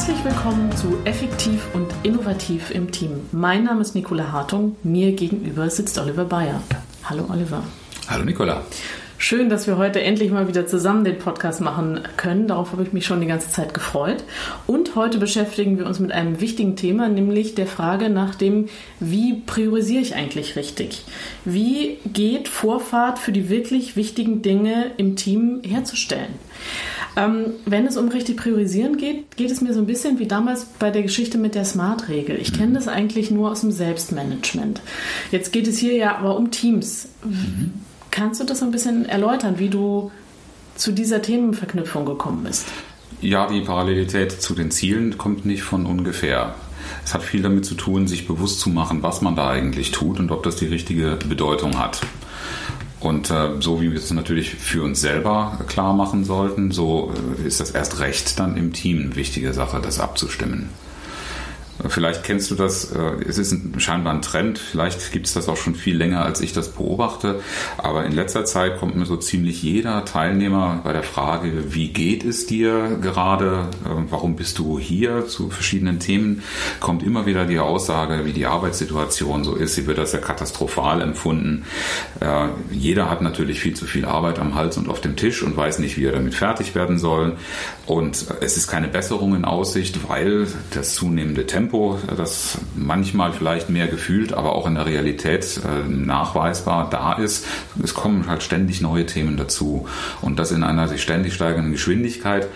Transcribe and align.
Herzlich 0.00 0.24
willkommen 0.24 0.74
zu 0.74 0.96
Effektiv 1.04 1.74
und 1.74 1.92
Innovativ 2.04 2.70
im 2.70 2.90
Team. 2.90 3.20
Mein 3.32 3.64
Name 3.64 3.82
ist 3.82 3.94
Nicola 3.94 4.32
Hartung. 4.32 4.76
Mir 4.82 5.12
gegenüber 5.12 5.68
sitzt 5.68 5.98
Oliver 5.98 6.24
Bayer. 6.24 6.62
Hallo 7.04 7.26
Oliver. 7.28 7.62
Hallo 8.08 8.24
Nicola. 8.24 8.62
Schön, 9.22 9.50
dass 9.50 9.66
wir 9.66 9.76
heute 9.76 10.00
endlich 10.00 10.30
mal 10.30 10.48
wieder 10.48 10.66
zusammen 10.66 11.04
den 11.04 11.18
Podcast 11.18 11.60
machen 11.60 12.00
können. 12.16 12.48
Darauf 12.48 12.72
habe 12.72 12.84
ich 12.84 12.94
mich 12.94 13.04
schon 13.04 13.20
die 13.20 13.26
ganze 13.26 13.50
Zeit 13.50 13.74
gefreut. 13.74 14.24
Und 14.66 14.96
heute 14.96 15.18
beschäftigen 15.18 15.78
wir 15.78 15.84
uns 15.84 16.00
mit 16.00 16.10
einem 16.10 16.40
wichtigen 16.40 16.74
Thema, 16.74 17.06
nämlich 17.06 17.54
der 17.54 17.66
Frage 17.66 18.08
nach 18.08 18.34
dem, 18.34 18.70
wie 18.98 19.34
priorisiere 19.34 20.00
ich 20.00 20.14
eigentlich 20.14 20.56
richtig? 20.56 21.04
Wie 21.44 21.98
geht 22.10 22.48
Vorfahrt 22.48 23.18
für 23.18 23.30
die 23.30 23.50
wirklich 23.50 23.94
wichtigen 23.94 24.40
Dinge 24.40 24.86
im 24.96 25.16
Team 25.16 25.60
herzustellen? 25.64 26.32
Ähm, 27.14 27.52
wenn 27.66 27.86
es 27.86 27.98
um 27.98 28.08
richtig 28.08 28.38
priorisieren 28.38 28.96
geht, 28.96 29.36
geht 29.36 29.50
es 29.50 29.60
mir 29.60 29.74
so 29.74 29.80
ein 29.80 29.86
bisschen 29.86 30.18
wie 30.18 30.28
damals 30.28 30.64
bei 30.78 30.90
der 30.90 31.02
Geschichte 31.02 31.36
mit 31.36 31.54
der 31.54 31.66
Smart-Regel. 31.66 32.38
Ich 32.40 32.54
kenne 32.54 32.72
das 32.72 32.88
eigentlich 32.88 33.30
nur 33.30 33.50
aus 33.50 33.60
dem 33.60 33.70
Selbstmanagement. 33.70 34.80
Jetzt 35.30 35.52
geht 35.52 35.68
es 35.68 35.76
hier 35.76 35.94
ja 35.94 36.16
aber 36.16 36.38
um 36.38 36.50
Teams. 36.50 37.10
Mhm. 37.22 37.74
Kannst 38.10 38.40
du 38.40 38.44
das 38.44 38.62
ein 38.62 38.70
bisschen 38.70 39.06
erläutern, 39.06 39.58
wie 39.58 39.68
du 39.68 40.10
zu 40.74 40.92
dieser 40.92 41.22
Themenverknüpfung 41.22 42.04
gekommen 42.04 42.44
bist? 42.44 42.66
Ja, 43.20 43.46
die 43.46 43.60
Parallelität 43.60 44.32
zu 44.40 44.54
den 44.54 44.70
Zielen 44.70 45.18
kommt 45.18 45.44
nicht 45.44 45.62
von 45.62 45.86
ungefähr. 45.86 46.54
Es 47.04 47.14
hat 47.14 47.22
viel 47.22 47.42
damit 47.42 47.64
zu 47.64 47.74
tun, 47.74 48.08
sich 48.08 48.26
bewusst 48.26 48.60
zu 48.60 48.70
machen, 48.70 49.02
was 49.02 49.20
man 49.20 49.36
da 49.36 49.50
eigentlich 49.50 49.90
tut 49.90 50.18
und 50.18 50.30
ob 50.30 50.42
das 50.42 50.56
die 50.56 50.66
richtige 50.66 51.18
Bedeutung 51.28 51.78
hat. 51.78 52.00
Und 53.00 53.30
äh, 53.30 53.60
so 53.60 53.80
wie 53.80 53.92
wir 53.92 53.98
es 53.98 54.10
natürlich 54.10 54.50
für 54.54 54.82
uns 54.82 55.00
selber 55.00 55.58
klar 55.68 55.94
machen 55.94 56.24
sollten, 56.24 56.70
so 56.70 57.12
äh, 57.42 57.46
ist 57.46 57.60
das 57.60 57.70
erst 57.70 58.00
recht 58.00 58.38
dann 58.38 58.56
im 58.56 58.72
Team 58.72 59.00
eine 59.00 59.16
wichtige 59.16 59.52
Sache, 59.54 59.80
das 59.82 60.00
abzustimmen. 60.00 60.68
Vielleicht 61.88 62.24
kennst 62.24 62.50
du 62.50 62.54
das, 62.54 62.92
äh, 62.92 63.24
es 63.26 63.38
ist 63.38 63.56
scheinbar 63.78 64.14
ein 64.14 64.22
Trend, 64.22 64.58
vielleicht 64.58 65.12
gibt 65.12 65.26
es 65.26 65.34
das 65.34 65.48
auch 65.48 65.56
schon 65.56 65.74
viel 65.74 65.96
länger, 65.96 66.24
als 66.24 66.40
ich 66.40 66.52
das 66.52 66.68
beobachte, 66.70 67.40
aber 67.78 68.04
in 68.04 68.12
letzter 68.12 68.44
Zeit 68.44 68.78
kommt 68.78 68.96
mir 68.96 69.06
so 69.06 69.16
ziemlich 69.16 69.62
jeder 69.62 70.04
Teilnehmer 70.04 70.80
bei 70.84 70.92
der 70.92 71.02
Frage, 71.02 71.72
wie 71.74 71.88
geht 71.88 72.24
es 72.24 72.46
dir 72.46 72.98
gerade, 73.00 73.68
äh, 73.84 73.88
warum 74.10 74.36
bist 74.36 74.58
du 74.58 74.78
hier? 74.78 75.26
Zu 75.26 75.50
verschiedenen 75.50 76.00
Themen, 76.00 76.42
kommt 76.80 77.02
immer 77.02 77.26
wieder 77.26 77.46
die 77.46 77.58
Aussage, 77.58 78.24
wie 78.24 78.32
die 78.32 78.46
Arbeitssituation 78.46 79.44
so 79.44 79.54
ist, 79.54 79.74
sie 79.74 79.86
wird 79.86 79.98
als 79.98 80.10
sehr 80.10 80.20
katastrophal 80.20 81.00
empfunden. 81.00 81.64
Äh, 82.20 82.48
jeder 82.70 83.10
hat 83.10 83.22
natürlich 83.22 83.60
viel 83.60 83.74
zu 83.74 83.86
viel 83.86 84.04
Arbeit 84.04 84.38
am 84.38 84.54
Hals 84.54 84.76
und 84.76 84.88
auf 84.88 85.00
dem 85.00 85.16
Tisch 85.16 85.42
und 85.42 85.56
weiß 85.56 85.78
nicht, 85.78 85.96
wie 85.96 86.04
er 86.04 86.12
damit 86.12 86.34
fertig 86.34 86.74
werden 86.74 86.98
soll. 86.98 87.36
Und 87.86 88.26
es 88.40 88.56
ist 88.56 88.68
keine 88.68 88.88
Besserung 88.88 89.34
in 89.34 89.44
Aussicht, 89.44 90.08
weil 90.08 90.46
das 90.72 90.94
zunehmende 90.94 91.46
Tempo 91.46 91.69
Tempo, 91.70 91.98
das 92.16 92.58
manchmal 92.74 93.32
vielleicht 93.32 93.70
mehr 93.70 93.86
gefühlt, 93.86 94.32
aber 94.32 94.52
auch 94.52 94.66
in 94.66 94.74
der 94.74 94.86
Realität 94.86 95.60
äh, 95.64 95.88
nachweisbar 95.88 96.90
da 96.90 97.12
ist. 97.12 97.46
Es 97.82 97.94
kommen 97.94 98.26
halt 98.26 98.42
ständig 98.42 98.80
neue 98.80 99.06
Themen 99.06 99.36
dazu 99.36 99.86
und 100.20 100.38
das 100.38 100.50
in 100.50 100.64
einer 100.64 100.88
sich 100.88 101.02
ständig 101.02 101.34
steigenden 101.34 101.72
Geschwindigkeit. 101.72 102.48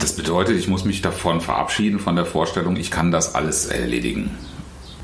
Das 0.00 0.12
bedeutet, 0.14 0.56
ich 0.56 0.68
muss 0.68 0.84
mich 0.84 1.02
davon 1.02 1.40
verabschieden, 1.40 2.00
von 2.00 2.16
der 2.16 2.26
Vorstellung, 2.26 2.76
ich 2.76 2.90
kann 2.90 3.12
das 3.12 3.34
alles 3.34 3.66
erledigen. 3.66 4.30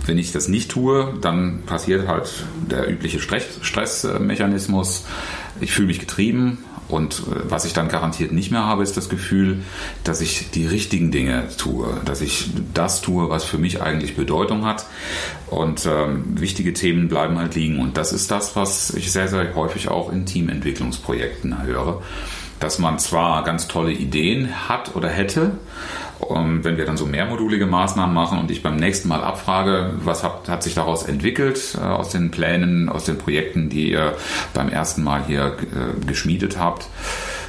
Wenn 0.04 0.18
ich 0.18 0.32
das 0.32 0.48
nicht 0.48 0.72
tue, 0.72 1.14
dann 1.20 1.62
passiert 1.64 2.08
halt 2.08 2.28
der 2.68 2.90
übliche 2.90 3.20
Stressmechanismus. 3.20 5.06
Ich 5.60 5.72
fühle 5.72 5.86
mich 5.86 6.00
getrieben, 6.00 6.58
und 6.92 7.20
äh, 7.20 7.50
was 7.50 7.64
ich 7.64 7.72
dann 7.72 7.88
garantiert 7.88 8.32
nicht 8.32 8.50
mehr 8.50 8.64
habe, 8.64 8.82
ist 8.82 8.96
das 8.96 9.08
Gefühl, 9.08 9.62
dass 10.04 10.20
ich 10.20 10.50
die 10.50 10.66
richtigen 10.66 11.10
Dinge 11.10 11.48
tue, 11.56 11.88
dass 12.04 12.20
ich 12.20 12.50
das 12.74 13.00
tue, 13.00 13.30
was 13.30 13.44
für 13.44 13.58
mich 13.58 13.80
eigentlich 13.80 14.14
Bedeutung 14.14 14.64
hat. 14.64 14.86
Und 15.48 15.86
ähm, 15.86 16.24
wichtige 16.40 16.74
Themen 16.74 17.08
bleiben 17.08 17.38
halt 17.38 17.54
liegen. 17.54 17.80
Und 17.80 17.96
das 17.96 18.12
ist 18.12 18.30
das, 18.30 18.56
was 18.56 18.90
ich 18.90 19.10
sehr, 19.10 19.28
sehr 19.28 19.54
häufig 19.54 19.88
auch 19.88 20.12
in 20.12 20.26
Teamentwicklungsprojekten 20.26 21.62
höre. 21.62 22.02
Dass 22.62 22.78
man 22.78 22.98
zwar 22.98 23.42
ganz 23.42 23.66
tolle 23.66 23.90
Ideen 23.92 24.68
hat 24.68 24.94
oder 24.94 25.08
hätte, 25.08 25.50
und 26.20 26.62
wenn 26.62 26.76
wir 26.76 26.86
dann 26.86 26.96
so 26.96 27.04
mehrmodulige 27.04 27.66
Maßnahmen 27.66 28.14
machen 28.14 28.38
und 28.38 28.48
ich 28.52 28.62
beim 28.62 28.76
nächsten 28.76 29.08
Mal 29.08 29.24
abfrage, 29.24 29.94
was 30.04 30.22
hat, 30.22 30.48
hat 30.48 30.62
sich 30.62 30.74
daraus 30.74 31.02
entwickelt 31.02 31.76
äh, 31.76 31.84
aus 31.84 32.10
den 32.10 32.30
Plänen, 32.30 32.88
aus 32.88 33.04
den 33.04 33.18
Projekten, 33.18 33.68
die 33.68 33.90
ihr 33.90 34.14
beim 34.54 34.68
ersten 34.68 35.02
Mal 35.02 35.24
hier 35.26 35.46
äh, 35.46 36.06
geschmiedet 36.06 36.58
habt, 36.58 36.86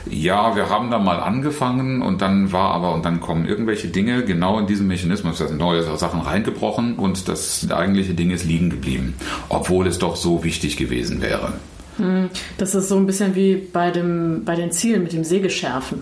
ja, 0.09 0.56
wir 0.56 0.69
haben 0.69 0.91
da 0.91 1.00
mal 1.00 1.19
angefangen 1.19 2.01
und 2.01 2.22
dann 2.22 2.51
war 2.51 2.72
aber, 2.72 2.94
und 2.94 3.06
dann 3.06 3.22
kommen 3.22 3.45
irgendwelche 3.45 3.88
Dinge 3.88 4.25
genau 4.25 4.59
in 4.59 4.68
diesem 4.68 4.88
Mechanismus, 4.88 5.38
da 5.38 5.50
neue 5.53 5.84
Sachen 5.97 6.19
reingebrochen 6.22 6.95
und 6.95 7.30
das 7.30 7.69
eigentliche 7.72 8.13
Ding 8.13 8.31
ist 8.31 8.44
liegen 8.44 8.69
geblieben, 8.69 9.13
obwohl 9.50 9.88
es 9.88 10.00
doch 10.00 10.16
so 10.16 10.44
wichtig 10.44 10.78
gewesen 10.78 11.22
wäre. 11.22 11.53
Hm, 11.98 12.30
das 12.58 12.76
ist 12.76 12.90
so 12.90 12.98
ein 12.98 13.06
bisschen 13.06 13.36
wie 13.36 13.56
bei, 13.56 13.92
dem, 13.92 14.44
bei 14.46 14.56
den 14.56 14.72
Zielen 14.72 15.04
mit 15.04 15.14
dem 15.14 15.24
Sägeschärfen 15.24 16.02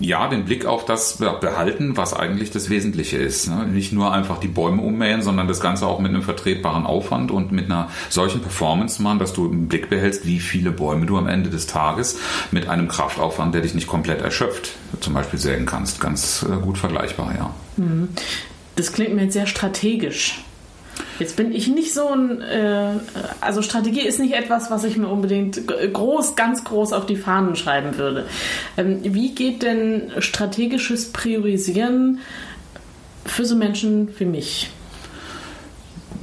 ja, 0.00 0.28
den 0.28 0.44
Blick 0.44 0.66
auf 0.66 0.84
das 0.84 1.18
behalten, 1.18 1.96
was 1.96 2.14
eigentlich 2.14 2.50
das 2.50 2.68
Wesentliche 2.68 3.16
ist. 3.16 3.48
Ne? 3.48 3.66
Nicht 3.66 3.92
nur 3.92 4.12
einfach 4.12 4.38
die 4.38 4.48
Bäume 4.48 4.82
ummähen, 4.82 5.22
sondern 5.22 5.48
das 5.48 5.60
Ganze 5.60 5.86
auch 5.86 5.98
mit 5.98 6.10
einem 6.10 6.22
vertretbaren 6.22 6.84
Aufwand 6.84 7.30
und 7.30 7.52
mit 7.52 7.66
einer 7.66 7.88
solchen 8.10 8.40
Performance 8.40 9.02
machen, 9.02 9.18
dass 9.18 9.32
du 9.32 9.46
im 9.46 9.68
Blick 9.68 9.88
behältst, 9.88 10.26
wie 10.26 10.40
viele 10.40 10.72
Bäume 10.72 11.06
du 11.06 11.16
am 11.16 11.28
Ende 11.28 11.50
des 11.50 11.66
Tages 11.66 12.18
mit 12.50 12.68
einem 12.68 12.88
Kraftaufwand, 12.88 13.54
der 13.54 13.62
dich 13.62 13.74
nicht 13.74 13.86
komplett 13.86 14.20
erschöpft, 14.20 14.72
zum 15.00 15.14
Beispiel 15.14 15.38
sägen 15.38 15.66
kannst. 15.66 16.00
Ganz 16.00 16.44
äh, 16.48 16.60
gut 16.60 16.78
vergleichbar, 16.78 17.34
ja. 17.36 17.54
Mhm. 17.76 18.08
Das 18.76 18.92
klingt 18.92 19.14
mir 19.14 19.22
jetzt 19.22 19.34
sehr 19.34 19.46
strategisch. 19.46 20.42
Jetzt 21.18 21.36
bin 21.36 21.52
ich 21.52 21.68
nicht 21.68 21.94
so 21.94 22.08
ein, 22.08 22.40
äh, 22.40 22.94
also 23.40 23.62
Strategie 23.62 24.00
ist 24.00 24.18
nicht 24.18 24.34
etwas, 24.34 24.70
was 24.70 24.84
ich 24.84 24.96
mir 24.96 25.08
unbedingt 25.08 25.60
groß, 25.66 26.36
ganz 26.36 26.64
groß 26.64 26.92
auf 26.92 27.06
die 27.06 27.16
Fahnen 27.16 27.56
schreiben 27.56 27.96
würde. 27.96 28.26
Ähm, 28.76 29.00
wie 29.02 29.34
geht 29.34 29.62
denn 29.62 30.10
strategisches 30.18 31.12
Priorisieren 31.12 32.18
für 33.24 33.44
so 33.44 33.54
Menschen 33.54 34.08
wie 34.18 34.24
mich? 34.24 34.70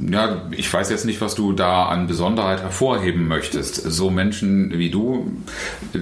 Ja, 0.09 0.41
ich 0.51 0.71
weiß 0.71 0.89
jetzt 0.89 1.05
nicht, 1.05 1.21
was 1.21 1.35
du 1.35 1.53
da 1.53 1.85
an 1.85 2.07
Besonderheit 2.07 2.61
hervorheben 2.61 3.27
möchtest. 3.27 3.75
So 3.75 4.09
Menschen 4.09 4.77
wie 4.77 4.89
du, 4.89 5.31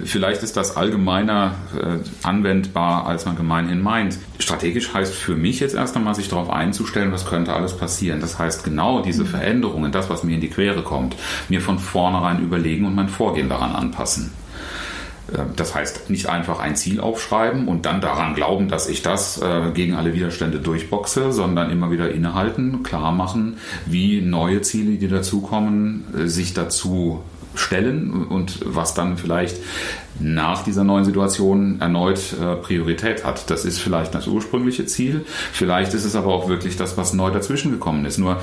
vielleicht 0.04 0.42
ist 0.42 0.56
das 0.56 0.76
allgemeiner 0.76 1.54
äh, 1.76 2.26
anwendbar, 2.26 3.06
als 3.06 3.26
man 3.26 3.36
gemeinhin 3.36 3.82
meint. 3.82 4.18
Strategisch 4.38 4.94
heißt 4.94 5.14
für 5.14 5.36
mich 5.36 5.60
jetzt 5.60 5.74
erst 5.74 5.96
einmal, 5.96 6.14
sich 6.14 6.28
darauf 6.28 6.50
einzustellen, 6.50 7.12
was 7.12 7.26
könnte 7.26 7.52
alles 7.52 7.76
passieren. 7.76 8.20
Das 8.20 8.38
heißt, 8.38 8.64
genau 8.64 9.02
diese 9.02 9.24
Veränderungen, 9.24 9.92
das, 9.92 10.08
was 10.08 10.22
mir 10.22 10.34
in 10.34 10.40
die 10.40 10.50
Quere 10.50 10.82
kommt, 10.82 11.16
mir 11.48 11.60
von 11.60 11.78
vornherein 11.78 12.42
überlegen 12.42 12.86
und 12.86 12.94
mein 12.94 13.08
Vorgehen 13.08 13.48
daran 13.48 13.72
anpassen. 13.72 14.32
Äh, 15.32 15.42
das 15.56 15.74
heißt, 15.74 16.10
nicht 16.10 16.28
einfach 16.28 16.60
ein 16.60 16.76
Ziel 16.76 17.00
aufschreiben 17.00 17.68
und 17.68 17.86
dann 17.86 18.00
daran 18.00 18.34
glauben, 18.34 18.68
dass 18.68 18.88
ich 18.88 19.02
das 19.02 19.40
äh, 19.40 19.70
gegen 19.72 19.94
alle 19.94 20.14
Widerstände 20.14 20.58
durchboxe, 20.58 21.32
sondern 21.32 21.70
immer 21.70 21.90
wieder 21.90 22.10
innehalten, 22.10 22.82
klar 22.82 23.12
machen, 23.12 23.56
wie 23.86 24.20
neue 24.20 24.62
Ziele, 24.62 24.96
die 24.96 25.08
dazukommen, 25.08 26.04
äh, 26.16 26.26
sich 26.26 26.54
dazu 26.54 27.22
stellen 27.56 28.26
und 28.26 28.60
was 28.64 28.94
dann 28.94 29.16
vielleicht 29.16 29.56
nach 30.20 30.62
dieser 30.62 30.84
neuen 30.84 31.04
Situation 31.04 31.80
erneut 31.80 32.36
Priorität 32.62 33.24
hat. 33.24 33.50
Das 33.50 33.64
ist 33.64 33.80
vielleicht 33.80 34.14
das 34.14 34.28
ursprüngliche 34.28 34.86
Ziel, 34.86 35.24
vielleicht 35.52 35.92
ist 35.92 36.04
es 36.04 36.14
aber 36.14 36.28
auch 36.28 36.48
wirklich 36.48 36.76
das, 36.76 36.96
was 36.96 37.12
neu 37.12 37.32
dazwischen 37.32 37.72
gekommen 37.72 38.04
ist. 38.04 38.18
Nur 38.18 38.40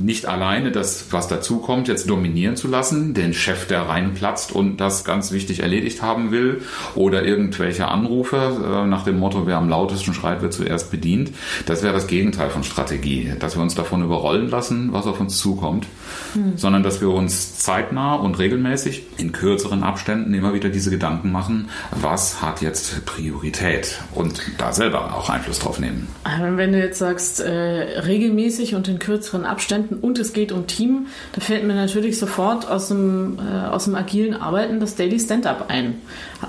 nicht 0.00 0.26
alleine 0.26 0.72
das, 0.72 1.06
was 1.10 1.28
dazukommt, 1.28 1.88
jetzt 1.88 2.08
dominieren 2.08 2.56
zu 2.56 2.68
lassen, 2.68 3.14
den 3.14 3.34
Chef, 3.34 3.66
der 3.66 3.82
reinplatzt 3.82 4.52
und 4.52 4.78
das 4.78 5.04
ganz 5.04 5.32
wichtig 5.32 5.60
erledigt 5.60 6.02
haben 6.02 6.30
will, 6.30 6.62
oder 6.94 7.24
irgendwelche 7.24 7.88
Anrufe 7.88 8.36
äh, 8.36 8.86
nach 8.86 9.04
dem 9.04 9.18
Motto, 9.18 9.46
wer 9.46 9.56
am 9.56 9.68
lautesten 9.68 10.14
schreit, 10.14 10.42
wird 10.42 10.52
zuerst 10.52 10.90
bedient. 10.90 11.30
Das 11.66 11.82
wäre 11.82 11.92
das 11.92 12.06
Gegenteil 12.06 12.50
von 12.50 12.64
Strategie, 12.64 13.32
dass 13.38 13.56
wir 13.56 13.62
uns 13.62 13.74
davon 13.74 14.02
überrollen 14.02 14.48
lassen, 14.48 14.92
was 14.92 15.06
auf 15.06 15.20
uns 15.20 15.38
zukommt, 15.38 15.86
hm. 16.34 16.56
sondern 16.56 16.82
dass 16.82 17.00
wir 17.00 17.10
uns 17.10 17.58
zeitnah 17.58 18.14
und 18.14 18.38
regelmäßig 18.38 19.04
in 19.16 19.32
kürzeren 19.32 19.82
Abständen 19.82 20.32
immer 20.34 20.54
wieder 20.54 20.68
diese 20.68 20.90
Gedanken 20.90 21.32
machen, 21.32 21.68
was 21.90 22.42
hat 22.42 22.62
jetzt 22.62 23.04
Priorität 23.04 24.00
und 24.14 24.42
da 24.58 24.72
selber 24.72 25.14
auch 25.14 25.28
Einfluss 25.28 25.58
drauf 25.58 25.78
nehmen. 25.78 26.08
wenn 26.56 26.72
du 26.72 26.78
jetzt 26.78 26.98
sagst, 26.98 27.40
äh, 27.40 27.50
regelmäßig 27.50 28.74
und 28.74 28.88
in 28.88 28.98
kürzeren 28.98 29.44
Abständen, 29.44 29.89
Elementen 29.90 29.96
und 30.00 30.18
es 30.18 30.32
geht 30.32 30.52
um 30.52 30.66
Team, 30.66 31.06
da 31.32 31.40
fällt 31.40 31.64
mir 31.64 31.74
natürlich 31.74 32.18
sofort 32.18 32.68
aus 32.68 32.88
dem, 32.88 33.38
äh, 33.38 33.66
aus 33.66 33.84
dem 33.84 33.94
agilen 33.94 34.34
Arbeiten 34.34 34.80
das 34.80 34.96
Daily 34.96 35.18
Stand-up 35.18 35.66
ein. 35.68 36.00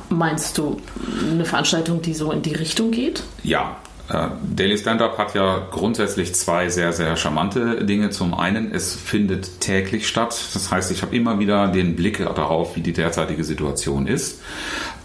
Meinst 0.10 0.58
du 0.58 0.78
eine 1.32 1.46
Veranstaltung, 1.46 2.02
die 2.02 2.14
so 2.14 2.32
in 2.32 2.42
die 2.42 2.54
Richtung 2.54 2.92
geht? 2.92 3.24
Ja, 3.44 3.78
äh, 4.10 4.28
Daily 4.56 4.78
Stand-Up 4.78 5.18
hat 5.18 5.36
ja 5.36 5.68
grundsätzlich 5.72 6.34
zwei 6.36 6.70
sehr, 6.70 6.94
sehr 6.94 7.16
charmante 7.16 7.86
Dinge. 7.86 8.10
Zum 8.10 8.34
einen, 8.34 8.74
es 8.74 8.96
findet 8.96 9.62
täglich 9.62 10.08
statt. 10.08 10.36
Das 10.54 10.72
heißt, 10.72 10.92
ich 10.92 11.02
habe 11.02 11.16
immer 11.16 11.40
wieder 11.40 11.68
den 11.68 11.96
Blick 11.96 12.18
darauf, 12.18 12.76
wie 12.76 12.82
die 12.82 12.94
derzeitige 12.94 13.44
Situation 13.44 14.08
ist. 14.08 14.42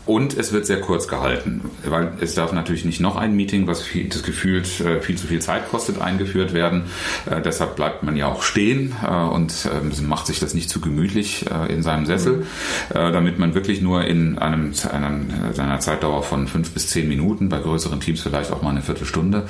Und 0.06 0.38
es 0.38 0.52
wird 0.52 0.66
sehr 0.66 0.80
kurz 0.80 1.08
gehalten, 1.08 1.62
weil 1.84 2.12
es 2.20 2.34
darf 2.34 2.52
natürlich 2.52 2.84
nicht 2.84 3.00
noch 3.00 3.16
ein 3.16 3.34
Meeting, 3.34 3.66
was 3.66 3.82
viel, 3.82 4.08
das 4.08 4.22
gefühlt 4.22 4.80
äh, 4.80 5.00
viel 5.00 5.18
zu 5.18 5.26
viel 5.26 5.40
Zeit 5.40 5.68
kostet, 5.68 6.00
eingeführt 6.00 6.54
werden. 6.54 6.84
Äh, 7.28 7.42
deshalb 7.42 7.74
bleibt 7.74 8.04
man 8.04 8.16
ja 8.16 8.28
auch 8.28 8.42
stehen 8.42 8.94
äh, 9.04 9.10
und 9.10 9.66
äh, 9.66 10.02
macht 10.02 10.28
sich 10.28 10.38
das 10.38 10.54
nicht 10.54 10.70
zu 10.70 10.80
gemütlich 10.80 11.46
äh, 11.50 11.72
in 11.72 11.82
seinem 11.82 12.06
Sessel, 12.06 12.36
mhm. 12.36 12.46
Äh, 12.94 13.10
damit 13.10 13.40
man 13.40 13.54
wirklich 13.54 13.80
nur 13.82 14.04
in 14.04 14.38
einem, 14.38 14.72
einem, 14.92 15.26
einer 15.58 15.80
Zeitdauer 15.80 16.22
von 16.22 16.46
fünf 16.46 16.70
bis 16.70 16.86
zehn 16.88 17.08
Minuten, 17.08 17.48
bei 17.48 17.58
größeren 17.58 17.98
Teams 17.98 18.20
vielleicht 18.20 18.52
auch 18.52 18.62
mal 18.62 18.70
eine 18.70 18.82
Viertelstunde, 18.82 19.46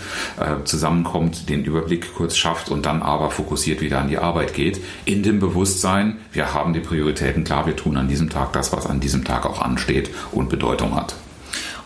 zusammenkommt, 0.64 1.48
den 1.48 1.64
Überblick 1.64 2.14
kurz 2.14 2.36
schafft 2.36 2.70
und 2.70 2.86
dann 2.86 3.02
aber 3.02 3.30
fokussiert 3.30 3.80
wieder 3.80 4.00
an 4.00 4.08
die 4.08 4.18
Arbeit 4.18 4.54
geht, 4.54 4.80
in 5.04 5.22
dem 5.22 5.38
Bewusstsein, 5.38 6.16
wir 6.32 6.54
haben 6.54 6.72
die 6.72 6.80
Prioritäten 6.80 7.44
klar, 7.44 7.66
wir 7.66 7.76
tun 7.76 7.96
an 7.96 8.08
diesem 8.08 8.30
Tag 8.30 8.52
das, 8.52 8.72
was 8.72 8.86
an 8.86 9.00
diesem 9.00 9.24
Tag 9.24 9.46
auch 9.46 9.60
ansteht 9.60 10.10
und 10.32 10.45
und 10.46 10.50
Bedeutung 10.50 10.94
hat. 10.94 11.14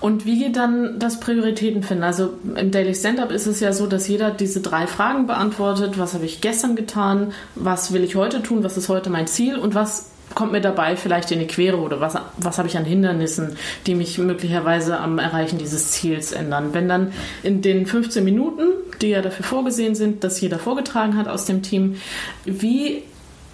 Und 0.01 0.25
wie 0.25 0.39
geht 0.39 0.57
dann 0.57 0.99
das 0.99 1.21
Prioritätenfinden? 1.21 2.05
Also 2.05 2.33
im 2.57 2.71
Daily 2.71 2.95
Stand-up 2.95 3.31
ist 3.31 3.47
es 3.47 3.61
ja 3.61 3.73
so, 3.73 3.87
dass 3.87 4.09
jeder 4.09 4.31
diese 4.31 4.61
drei 4.61 4.87
Fragen 4.87 5.27
beantwortet. 5.27 5.99
Was 5.99 6.15
habe 6.15 6.25
ich 6.25 6.41
gestern 6.41 6.75
getan? 6.75 7.33
Was 7.55 7.93
will 7.93 8.03
ich 8.03 8.17
heute 8.17 8.43
tun? 8.43 8.65
Was 8.65 8.79
ist 8.79 8.89
heute 8.89 9.11
mein 9.11 9.27
Ziel? 9.27 9.59
Und 9.59 9.75
was 9.75 10.11
kommt 10.35 10.53
mir 10.53 10.61
dabei 10.61 10.97
vielleicht 10.97 11.33
in 11.33 11.41
die 11.41 11.47
Quere 11.47 11.79
oder 11.79 12.01
was, 12.01 12.15
was 12.37 12.57
habe 12.57 12.69
ich 12.69 12.77
an 12.77 12.85
Hindernissen, 12.85 13.57
die 13.87 13.95
mich 13.95 14.17
möglicherweise 14.17 14.99
am 14.99 15.19
Erreichen 15.19 15.59
dieses 15.59 15.91
Ziels 15.91 16.33
ändern. 16.33 16.73
Wenn 16.73 16.89
dann 16.89 17.13
in 17.43 17.63
den 17.63 17.85
15 17.85 18.25
Minuten, 18.25 18.63
die 19.03 19.09
ja 19.09 19.23
dafür 19.23 19.45
vorgesehen 19.45 19.97
sind, 19.97 20.23
dass 20.23 20.41
jeder 20.41 20.61
vorgetragen 20.61 21.17
hat 21.17 21.27
aus 21.27 21.47
dem 21.47 21.63
Team, 21.63 21.97
wie 22.45 23.03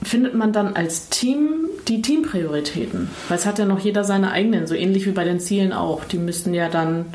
findet 0.03 0.35
man 0.35 0.53
dann 0.53 0.75
als 0.75 1.09
Team 1.09 1.69
die 1.89 2.03
Teamprioritäten? 2.03 3.09
Weil 3.29 3.39
es 3.39 3.47
hat 3.47 3.59
ja 3.59 3.65
noch 3.65 3.81
jeder 3.81 4.05
seine 4.05 4.31
eigenen, 4.31 4.67
so 4.67 4.75
ähnlich 4.75 5.07
wie 5.07 5.13
bei 5.13 5.25
den 5.25 5.41
Zielen 5.41 5.73
auch. 5.73 6.05
Die 6.05 6.19
müssten 6.19 6.55
ja 6.55 6.69
dann 6.69 7.07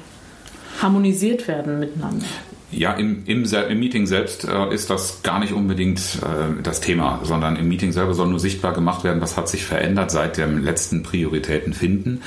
harmonisiert 0.82 1.48
werden 1.48 1.80
miteinander. 1.80 2.26
Ja, 2.72 2.94
im, 2.94 3.24
im, 3.26 3.44
im 3.44 3.80
Meeting 3.80 4.08
selbst 4.08 4.46
äh, 4.46 4.74
ist 4.74 4.90
das 4.90 5.24
gar 5.24 5.40
nicht 5.40 5.52
unbedingt 5.52 6.00
äh, 6.22 6.62
das 6.64 6.80
Thema, 6.80 7.20
sondern 7.24 7.58
im 7.58 7.68
Meeting 7.68 7.92
selber 7.92 8.14
soll 8.14 8.28
nur 8.28 8.40
sichtbar 8.40 8.74
gemacht 8.74 9.04
werden, 9.04 9.22
was 9.22 9.36
hat 9.36 9.50
sich 9.50 9.66
verändert 9.66 10.10
seit 10.10 10.38
dem 10.38 10.64
letzten 10.64 11.04
Prioritäten 11.04 11.74
finden. 11.74 12.22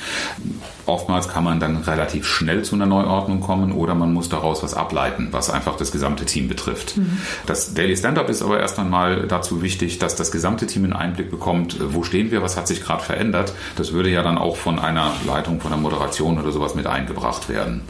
Oftmals 0.85 1.29
kann 1.29 1.43
man 1.43 1.59
dann 1.59 1.77
relativ 1.77 2.27
schnell 2.27 2.63
zu 2.63 2.75
einer 2.75 2.85
Neuordnung 2.85 3.39
kommen 3.39 3.71
oder 3.71 3.95
man 3.95 4.13
muss 4.13 4.29
daraus 4.29 4.61
was 4.61 4.75
ableiten, 4.75 5.29
was 5.31 5.49
einfach 5.49 5.77
das 5.77 5.91
gesamte 5.91 6.25
Team 6.25 6.47
betrifft. 6.47 6.97
Mhm. 6.97 7.17
Das 7.47 7.73
Daily 7.73 7.97
Stand-up 7.97 8.29
ist 8.29 8.43
aber 8.43 8.59
erst 8.59 8.77
einmal 8.77 9.27
dazu 9.27 9.63
wichtig, 9.63 9.97
dass 9.97 10.15
das 10.15 10.31
gesamte 10.31 10.67
Team 10.67 10.83
einen 10.83 10.93
Einblick 10.93 11.31
bekommt, 11.31 11.77
wo 11.81 12.03
stehen 12.03 12.29
wir, 12.29 12.43
was 12.43 12.55
hat 12.55 12.67
sich 12.67 12.83
gerade 12.83 13.03
verändert. 13.03 13.53
Das 13.77 13.93
würde 13.93 14.09
ja 14.09 14.21
dann 14.21 14.37
auch 14.37 14.57
von 14.57 14.77
einer 14.77 15.11
Leitung, 15.25 15.59
von 15.59 15.73
einer 15.73 15.81
Moderation 15.81 16.39
oder 16.39 16.51
sowas 16.51 16.75
mit 16.75 16.85
eingebracht 16.85 17.49
werden. 17.49 17.81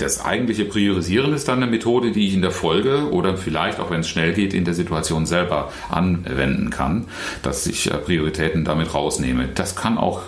Das 0.00 0.24
eigentliche 0.24 0.64
Priorisieren 0.64 1.34
ist 1.34 1.46
dann 1.46 1.62
eine 1.62 1.70
Methode, 1.70 2.10
die 2.10 2.26
ich 2.26 2.32
in 2.32 2.40
der 2.40 2.52
Folge 2.52 3.10
oder 3.10 3.36
vielleicht 3.36 3.80
auch 3.80 3.90
wenn 3.90 4.00
es 4.00 4.08
schnell 4.08 4.32
geht, 4.32 4.54
in 4.54 4.64
der 4.64 4.72
Situation 4.72 5.26
selber 5.26 5.70
anwenden 5.90 6.70
kann, 6.70 7.04
dass 7.42 7.66
ich 7.66 7.90
äh, 7.90 7.98
Prioritäten 7.98 8.64
damit 8.64 8.94
rausnehme. 8.94 9.48
Das 9.54 9.76
kann 9.76 9.98
auch 9.98 10.22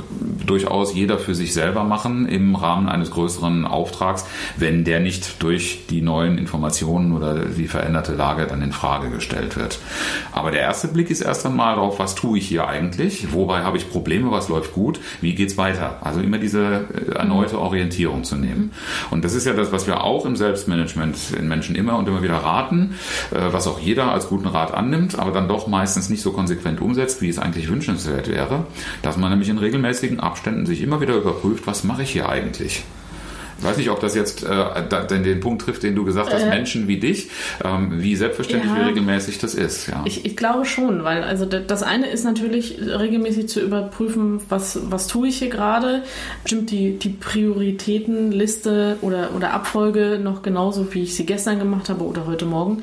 durchaus 0.45 0.95
jeder 0.95 1.19
für 1.19 1.35
sich 1.35 1.55
selber 1.55 1.85
machen 1.85 2.29
im 2.29 2.55
Rahmen 2.55 2.87
eines 2.87 3.11
größeren 3.13 3.67
Auftrags, 3.67 4.27
wenn 4.59 4.85
der 4.85 5.01
nicht 5.01 5.43
durch 5.43 5.87
die 5.89 6.03
neuen 6.03 6.37
Informationen 6.37 7.13
oder 7.13 7.47
die 7.47 7.67
veränderte 7.67 8.15
Lage 8.15 8.47
dann 8.47 8.61
in 8.61 8.73
Frage 8.73 9.09
gestellt 9.09 9.57
wird. 9.57 9.79
Aber 10.33 10.51
der 10.51 10.61
erste 10.61 10.89
Blick 10.89 11.11
ist 11.11 11.23
erst 11.23 11.47
einmal 11.47 11.77
darauf, 11.77 11.99
was 11.99 12.15
tue 12.15 12.37
ich 12.37 12.47
hier 12.47 12.69
eigentlich? 12.69 13.33
Wobei 13.33 13.63
habe 13.63 13.79
ich 13.79 13.89
Probleme? 13.89 14.31
Was 14.33 14.51
läuft 14.51 14.75
gut? 14.75 15.01
Wie 15.23 15.35
geht's 15.35 15.57
weiter? 15.57 15.97
Also 16.03 16.21
immer 16.21 16.37
diese 16.37 16.85
äh, 16.93 17.13
erneute 17.13 17.59
Orientierung 17.59 18.25
zu 18.25 18.37
nehmen. 18.37 18.73
Und 19.11 19.25
das 19.25 19.33
ist 19.33 19.47
ja 19.47 19.55
das, 19.55 19.62
was 19.71 19.87
wir 19.87 20.03
auch 20.03 20.27
im 20.27 20.35
Selbstmanagement 20.35 21.17
in 21.39 21.47
Menschen 21.47 21.77
immer 21.77 21.99
und 21.99 22.09
immer 22.09 22.23
wieder 22.23 22.39
raten, 22.39 22.97
äh, 23.31 23.53
was 23.53 23.69
auch 23.69 23.79
jeder 23.79 24.11
als 24.11 24.29
guten 24.29 24.49
Rat 24.49 24.75
annimmt, 24.75 25.19
aber 25.19 25.31
dann 25.31 25.47
doch 25.47 25.69
meistens 25.69 26.09
nicht 26.09 26.23
so 26.23 26.33
konsequent 26.33 26.81
umsetzt, 26.81 27.23
wie 27.23 27.29
es 27.29 27.39
eigentlich 27.39 27.69
wünschenswert 27.69 28.29
wäre, 28.29 28.65
dass 29.03 29.17
man 29.17 29.31
nämlich 29.31 29.51
in 29.51 29.59
regelmäßigen 29.59 30.19
Abständen 30.21 30.67
sich 30.67 30.83
immer 30.83 31.01
wieder 31.01 31.15
überprüft, 31.15 31.67
was 31.67 31.85
mache 31.85 32.03
ich 32.03 32.11
hier 32.11 32.29
eigentlich? 32.29 32.85
Ich 33.63 33.69
weiß 33.69 33.77
nicht, 33.77 33.91
ob 33.91 34.01
das 34.01 34.17
jetzt 34.17 34.43
äh, 34.43 35.23
den 35.23 35.39
Punkt 35.39 35.63
trifft, 35.63 35.85
den 35.85 35.95
du 35.95 36.05
gesagt 36.05 36.35
hast, 36.35 36.43
äh, 36.43 36.49
Menschen 36.49 36.89
wie 36.89 36.99
dich, 36.99 37.31
ähm, 37.65 38.03
wie 38.03 38.17
selbstverständlich, 38.17 38.73
ja, 38.73 38.81
wie 38.81 38.89
regelmäßig 38.89 39.39
das 39.39 39.55
ist. 39.55 39.87
Ja. 39.87 40.03
Ich, 40.05 40.25
ich, 40.25 40.37
glaube 40.37 40.65
schon, 40.65 41.05
weil 41.05 41.23
also 41.23 41.47
das 41.47 41.85
eine 41.85 42.09
ist 42.09 42.25
natürlich 42.25 42.79
regelmäßig 42.81 43.49
zu 43.49 43.61
überprüfen, 43.61 44.41
was, 44.49 44.81
was 44.91 45.07
tue 45.07 45.29
ich 45.29 45.39
hier 45.39 45.49
gerade. 45.49 46.03
Stimmt 46.45 46.73
die, 46.73 46.99
die 46.99 47.11
Prioritätenliste 47.11 48.97
oder, 49.01 49.31
oder 49.37 49.53
Abfolge 49.53 50.19
noch 50.21 50.43
genauso, 50.43 50.93
wie 50.93 51.05
ich 51.05 51.15
sie 51.15 51.25
gestern 51.25 51.61
gemacht 51.61 51.89
habe 51.89 52.03
oder 52.03 52.27
heute 52.27 52.47
Morgen. 52.47 52.83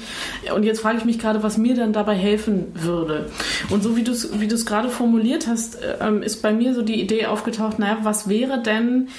Und 0.56 0.64
jetzt 0.64 0.80
frage 0.80 1.00
ich 1.00 1.04
mich 1.04 1.20
gerade, 1.20 1.44
was 1.44 1.58
mir 1.58 1.76
dann 1.76 1.92
dabei 1.92 2.16
helfen 2.16 2.68
würde. 2.74 3.30
Und 3.70 3.84
so 3.84 3.98
wie 3.98 4.04
du 4.04 4.14
es 4.14 4.40
wie 4.40 4.48
gerade 4.48 4.88
formuliert 4.88 5.46
hast, 5.46 5.76
äh, 5.76 6.26
ist 6.26 6.42
bei 6.42 6.54
mir 6.54 6.74
so 6.74 6.84
die 6.84 7.02
Idee 7.02 7.26
aufgetaucht, 7.26 7.80
naja, 7.80 7.98
was 8.04 8.30
wäre 8.30 8.64
denn, 8.64 9.10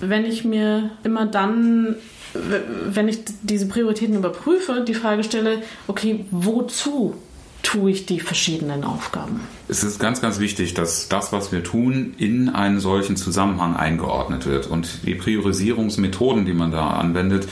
wenn 0.00 0.24
ich 0.24 0.44
mir 0.44 0.90
immer 1.04 1.26
dann, 1.26 1.96
wenn 2.34 3.08
ich 3.08 3.20
diese 3.42 3.68
Prioritäten 3.68 4.14
überprüfe, 4.14 4.84
die 4.86 4.94
Frage 4.94 5.24
stelle, 5.24 5.62
okay, 5.86 6.24
wozu 6.30 7.14
tue 7.62 7.90
ich 7.90 8.06
die 8.06 8.20
verschiedenen 8.20 8.84
Aufgaben? 8.84 9.40
Es 9.68 9.84
ist 9.84 10.00
ganz, 10.00 10.20
ganz 10.20 10.38
wichtig, 10.38 10.74
dass 10.74 11.08
das, 11.08 11.32
was 11.32 11.52
wir 11.52 11.62
tun, 11.62 12.14
in 12.18 12.48
einen 12.48 12.80
solchen 12.80 13.16
Zusammenhang 13.16 13.76
eingeordnet 13.76 14.46
wird. 14.46 14.66
Und 14.66 15.06
die 15.06 15.14
Priorisierungsmethoden, 15.14 16.46
die 16.46 16.54
man 16.54 16.70
da 16.70 16.88
anwendet, 16.88 17.48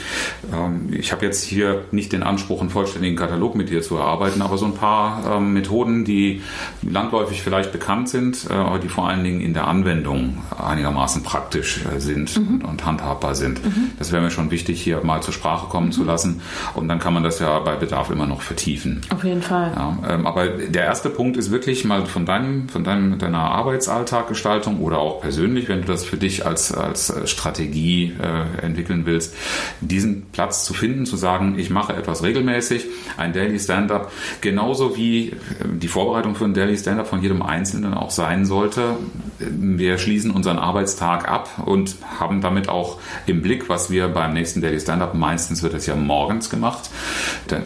ähm, 0.51 0.89
ich 0.91 1.11
habe 1.11 1.25
jetzt 1.25 1.43
hier 1.43 1.85
nicht 1.91 2.11
den 2.11 2.23
Anspruch, 2.23 2.61
einen 2.61 2.71
vollständigen 2.71 3.15
Katalog 3.15 3.55
mit 3.55 3.69
dir 3.69 3.81
zu 3.81 3.97
erarbeiten, 3.97 4.41
aber 4.41 4.57
so 4.57 4.65
ein 4.65 4.73
paar 4.73 5.37
ähm, 5.37 5.53
Methoden, 5.53 6.05
die 6.05 6.41
landläufig 6.81 7.43
vielleicht 7.43 7.71
bekannt 7.71 8.09
sind, 8.09 8.47
äh, 8.49 8.53
aber 8.53 8.79
die 8.79 8.89
vor 8.89 9.07
allen 9.07 9.23
Dingen 9.23 9.41
in 9.41 9.53
der 9.53 9.67
Anwendung 9.67 10.39
einigermaßen 10.57 11.21
praktisch 11.23 11.85
äh, 11.85 11.99
sind 11.99 12.37
mhm. 12.37 12.65
und 12.65 12.85
handhabbar 12.85 13.35
sind. 13.35 13.63
Mhm. 13.63 13.91
Das 13.99 14.11
wäre 14.11 14.23
mir 14.23 14.31
schon 14.31 14.49
wichtig, 14.49 14.81
hier 14.81 15.03
mal 15.03 15.21
zur 15.21 15.33
Sprache 15.33 15.67
kommen 15.67 15.87
mhm. 15.87 15.91
zu 15.91 16.03
lassen. 16.03 16.41
Und 16.73 16.87
dann 16.87 16.97
kann 16.97 17.13
man 17.13 17.23
das 17.23 17.39
ja 17.39 17.59
bei 17.59 17.75
Bedarf 17.75 18.09
immer 18.09 18.25
noch 18.25 18.41
vertiefen. 18.41 19.01
Auf 19.13 19.23
jeden 19.23 19.43
Fall. 19.43 19.71
Ja, 19.75 19.97
ähm, 20.09 20.25
aber 20.25 20.47
der 20.47 20.85
erste 20.85 21.09
Punkt 21.09 21.37
ist 21.37 21.51
wirklich 21.51 21.85
mal 21.85 22.06
von 22.07 22.25
deinem, 22.25 22.69
von 22.69 22.83
deinem, 22.83 23.17
deiner 23.17 23.39
Arbeitsalltaggestaltung 23.39 24.79
oder 24.79 24.99
auch 24.99 25.21
persönlich, 25.21 25.69
wenn 25.69 25.81
du 25.81 25.87
das 25.87 26.05
für 26.05 26.17
dich 26.17 26.45
als, 26.45 26.71
als 26.71 27.13
Strategie 27.25 28.13
äh, 28.21 28.65
entwickeln 28.65 29.05
willst, 29.05 29.35
diesen 29.81 30.23
Platz 30.31 30.65
zu 30.65 30.73
finden, 30.73 31.05
zu 31.05 31.17
sagen, 31.17 31.57
ich 31.57 31.69
mache 31.69 31.93
etwas 31.93 32.23
regelmäßig, 32.23 32.85
ein 33.17 33.33
Daily 33.33 33.59
Stand-up, 33.59 34.11
genauso 34.41 34.97
wie 34.97 35.29
äh, 35.29 35.33
die 35.73 35.87
Vorbereitung 35.87 36.35
für 36.35 36.45
ein 36.45 36.53
Daily 36.53 36.77
Stand-up 36.77 37.07
von 37.07 37.21
jedem 37.21 37.41
Einzelnen 37.41 37.93
auch 37.93 38.11
sein 38.11 38.45
sollte. 38.45 38.97
Wir 39.39 39.97
schließen 39.97 40.31
unseren 40.31 40.57
Arbeitstag 40.57 41.29
ab 41.29 41.49
und 41.65 41.95
haben 42.19 42.41
damit 42.41 42.69
auch 42.69 42.99
im 43.25 43.41
Blick, 43.41 43.69
was 43.69 43.89
wir 43.89 44.07
beim 44.07 44.33
nächsten 44.33 44.61
Daily 44.61 44.79
Stand-up, 44.79 45.13
meistens 45.13 45.63
wird 45.63 45.73
es 45.73 45.85
ja 45.85 45.95
morgens 45.95 46.49
gemacht, 46.49 46.89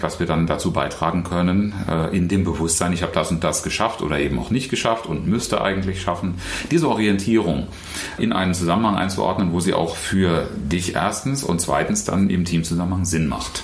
was 0.01 0.19
wir 0.19 0.27
dann 0.27 0.47
dazu 0.47 0.71
beitragen 0.71 1.23
können, 1.23 1.73
äh, 1.89 2.15
in 2.15 2.27
dem 2.27 2.43
Bewusstsein, 2.43 2.93
ich 2.93 3.03
habe 3.03 3.13
das 3.13 3.31
und 3.31 3.43
das 3.43 3.63
geschafft 3.63 4.01
oder 4.01 4.19
eben 4.19 4.30
eben 4.31 4.39
auch 4.39 4.49
nicht 4.49 4.69
geschafft 4.69 5.05
und 5.05 5.27
müsste 5.27 5.61
eigentlich 5.61 6.01
schaffen, 6.01 6.35
diese 6.71 6.87
Orientierung 6.89 7.67
in 8.17 8.33
einen 8.33 8.53
Zusammenhang 8.53 8.95
einzuordnen, 8.95 9.53
wo 9.53 9.59
sie 9.59 9.73
auch 9.73 9.95
für 9.95 10.49
dich 10.55 10.95
erstens 10.95 11.43
und 11.43 11.61
zweitens 11.61 12.05
dann 12.05 12.29
im 12.29 12.45
Teamzusammenhang 12.45 13.05
Sinn 13.05 13.27
macht. 13.27 13.63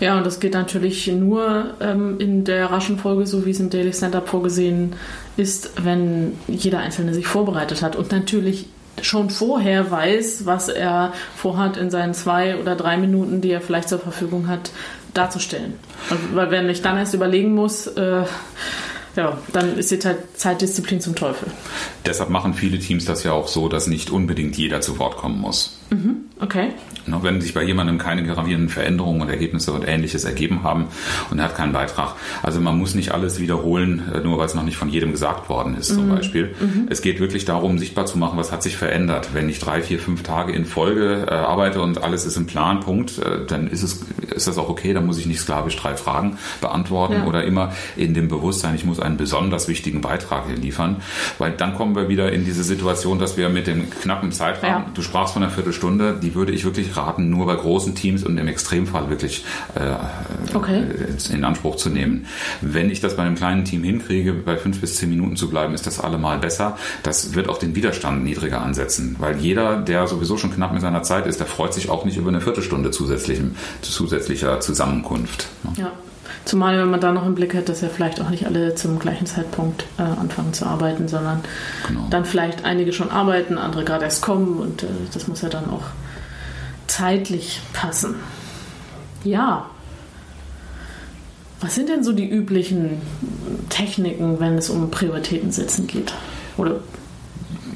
Ja, 0.00 0.16
und 0.16 0.24
das 0.24 0.40
geht 0.40 0.54
natürlich 0.54 1.06
nur 1.08 1.74
ähm, 1.80 2.18
in 2.18 2.44
der 2.44 2.70
raschen 2.70 2.98
Folge, 2.98 3.26
so 3.26 3.44
wie 3.44 3.50
es 3.50 3.60
im 3.60 3.70
Daily 3.70 3.92
Stand-Up 3.92 4.28
vorgesehen 4.28 4.94
ist, 5.36 5.72
wenn 5.82 6.32
jeder 6.46 6.78
Einzelne 6.78 7.12
sich 7.12 7.26
vorbereitet 7.26 7.82
hat 7.82 7.96
und 7.96 8.10
natürlich 8.12 8.66
schon 9.02 9.28
vorher 9.30 9.90
weiß, 9.90 10.46
was 10.46 10.68
er 10.68 11.12
vorhat, 11.36 11.76
in 11.76 11.90
seinen 11.90 12.14
zwei 12.14 12.56
oder 12.56 12.76
drei 12.76 12.96
Minuten, 12.96 13.40
die 13.40 13.50
er 13.50 13.60
vielleicht 13.60 13.88
zur 13.88 13.98
Verfügung 13.98 14.48
hat, 14.48 14.70
darzustellen. 15.12 15.74
weil 16.32 16.50
wenn 16.50 16.68
ich 16.68 16.82
dann 16.82 16.96
erst 16.96 17.14
überlegen 17.14 17.54
muss, 17.54 17.86
äh, 17.86 18.22
ja, 19.16 19.38
dann 19.52 19.78
ist 19.78 19.90
die 19.90 19.98
Zeitdisziplin 20.34 21.00
zum 21.00 21.14
Teufel. 21.14 21.48
Deshalb 22.04 22.30
machen 22.30 22.54
viele 22.54 22.78
Teams 22.78 23.04
das 23.04 23.22
ja 23.22 23.32
auch 23.32 23.48
so, 23.48 23.68
dass 23.68 23.86
nicht 23.86 24.10
unbedingt 24.10 24.56
jeder 24.56 24.80
zu 24.80 24.98
Wort 24.98 25.16
kommen 25.16 25.40
muss. 25.40 25.78
Mhm. 25.90 26.24
Okay. 26.40 26.72
Wenn 27.06 27.40
sich 27.40 27.54
bei 27.54 27.62
jemandem 27.62 27.96
keine 27.98 28.24
gravierenden 28.24 28.68
Veränderungen 28.68 29.22
und 29.22 29.28
Ergebnisse 29.28 29.72
und 29.72 29.86
ähnliches 29.86 30.24
ergeben 30.24 30.62
haben 30.62 30.88
und 31.30 31.38
er 31.38 31.46
hat 31.46 31.56
keinen 31.56 31.72
Beitrag. 31.72 32.14
Also 32.42 32.60
man 32.60 32.76
muss 32.76 32.94
nicht 32.94 33.12
alles 33.12 33.38
wiederholen, 33.40 34.02
äh, 34.12 34.20
nur 34.20 34.38
weil 34.38 34.46
es 34.46 34.54
noch 34.54 34.62
nicht 34.62 34.76
von 34.76 34.88
jedem 34.88 35.12
gesagt 35.12 35.48
worden 35.48 35.76
ist 35.76 35.88
zum 35.94 36.06
mhm. 36.06 36.16
Beispiel. 36.16 36.54
Mhm. 36.58 36.88
Es 36.90 37.02
geht 37.02 37.20
wirklich 37.20 37.44
darum, 37.44 37.78
sichtbar 37.78 38.06
zu 38.06 38.18
machen, 38.18 38.38
was 38.38 38.52
hat 38.52 38.62
sich 38.62 38.76
verändert. 38.76 39.30
Wenn 39.32 39.48
ich 39.48 39.58
drei, 39.58 39.80
vier, 39.80 39.98
fünf 39.98 40.22
Tage 40.22 40.52
in 40.52 40.64
Folge 40.64 41.26
äh, 41.28 41.34
arbeite 41.34 41.80
und 41.80 42.02
alles 42.02 42.26
ist 42.26 42.36
im 42.36 42.46
Plan, 42.46 42.80
Punkt, 42.80 43.18
äh, 43.18 43.46
dann 43.46 43.68
ist, 43.68 43.82
es, 43.82 44.04
ist 44.34 44.48
das 44.48 44.58
auch 44.58 44.68
okay, 44.68 44.92
dann 44.92 45.06
muss 45.06 45.18
ich 45.18 45.26
nicht 45.26 45.40
sklavisch 45.40 45.76
drei 45.76 45.96
Fragen 45.96 46.38
beantworten 46.60 47.14
ja. 47.14 47.24
oder 47.24 47.44
immer 47.44 47.72
in 47.96 48.12
dem 48.14 48.28
Bewusstsein, 48.28 48.74
ich 48.74 48.84
muss 48.84 48.98
einen 48.98 49.16
besonders 49.16 49.68
wichtigen 49.68 50.00
Beitrag 50.00 50.44
liefern, 50.60 50.96
weil 51.38 51.52
dann 51.52 51.74
kommen 51.74 51.94
wir 51.94 52.08
wieder 52.08 52.32
in 52.32 52.44
diese 52.44 52.64
Situation, 52.64 53.18
dass 53.18 53.36
wir 53.36 53.48
mit 53.48 53.66
dem 53.66 53.88
knappen 53.90 54.32
Zeitrahmen, 54.32 54.86
ja. 54.86 54.90
du 54.92 55.02
sprachst 55.02 55.34
von 55.34 55.42
einer 55.42 55.52
Viertelstunde, 55.52 55.73
die 55.82 56.34
würde 56.34 56.52
ich 56.52 56.64
wirklich 56.64 56.96
raten, 56.96 57.30
nur 57.30 57.46
bei 57.46 57.56
großen 57.56 57.94
Teams 57.94 58.24
und 58.24 58.38
im 58.38 58.48
Extremfall 58.48 59.10
wirklich 59.10 59.44
äh, 59.74 60.56
okay. 60.56 60.84
in 61.32 61.44
Anspruch 61.44 61.76
zu 61.76 61.90
nehmen. 61.90 62.26
Wenn 62.60 62.90
ich 62.90 63.00
das 63.00 63.16
bei 63.16 63.22
einem 63.22 63.34
kleinen 63.34 63.64
Team 63.64 63.82
hinkriege, 63.82 64.32
bei 64.32 64.56
fünf 64.56 64.80
bis 64.80 64.96
zehn 64.96 65.10
Minuten 65.10 65.36
zu 65.36 65.48
bleiben, 65.48 65.74
ist 65.74 65.86
das 65.86 66.00
allemal 66.00 66.38
besser. 66.38 66.76
Das 67.02 67.34
wird 67.34 67.48
auch 67.48 67.58
den 67.58 67.74
Widerstand 67.74 68.24
niedriger 68.24 68.60
ansetzen, 68.62 69.16
weil 69.18 69.38
jeder, 69.38 69.76
der 69.76 70.06
sowieso 70.06 70.36
schon 70.36 70.52
knapp 70.52 70.72
mit 70.72 70.82
seiner 70.82 71.02
Zeit 71.02 71.26
ist, 71.26 71.40
der 71.40 71.46
freut 71.46 71.74
sich 71.74 71.88
auch 71.90 72.04
nicht 72.04 72.16
über 72.16 72.28
eine 72.28 72.40
Viertelstunde 72.40 72.90
zusätzlicher 72.90 74.60
Zusammenkunft. 74.60 75.48
Ja. 75.76 75.92
Zumal, 76.44 76.78
wenn 76.78 76.90
man 76.90 77.00
da 77.00 77.12
noch 77.12 77.26
im 77.26 77.34
Blick 77.34 77.54
hat, 77.54 77.68
dass 77.68 77.80
ja 77.80 77.88
vielleicht 77.88 78.20
auch 78.20 78.30
nicht 78.30 78.46
alle 78.46 78.74
zum 78.74 78.98
gleichen 78.98 79.26
Zeitpunkt 79.26 79.84
äh, 79.98 80.02
anfangen 80.02 80.52
zu 80.52 80.66
arbeiten, 80.66 81.08
sondern 81.08 81.40
genau. 81.86 82.06
dann 82.10 82.24
vielleicht 82.24 82.64
einige 82.64 82.92
schon 82.92 83.10
arbeiten, 83.10 83.58
andere 83.58 83.84
gerade 83.84 84.04
erst 84.04 84.22
kommen 84.22 84.58
und 84.58 84.82
äh, 84.82 84.86
das 85.12 85.26
muss 85.28 85.42
ja 85.42 85.48
dann 85.48 85.70
auch 85.70 85.84
zeitlich 86.86 87.60
passen. 87.72 88.16
Ja. 89.24 89.66
Was 91.60 91.74
sind 91.74 91.88
denn 91.88 92.04
so 92.04 92.12
die 92.12 92.28
üblichen 92.28 93.00
Techniken, 93.70 94.38
wenn 94.38 94.58
es 94.58 94.68
um 94.68 94.90
Prioritätensetzen 94.90 95.86
geht? 95.86 96.12
Oder 96.58 96.80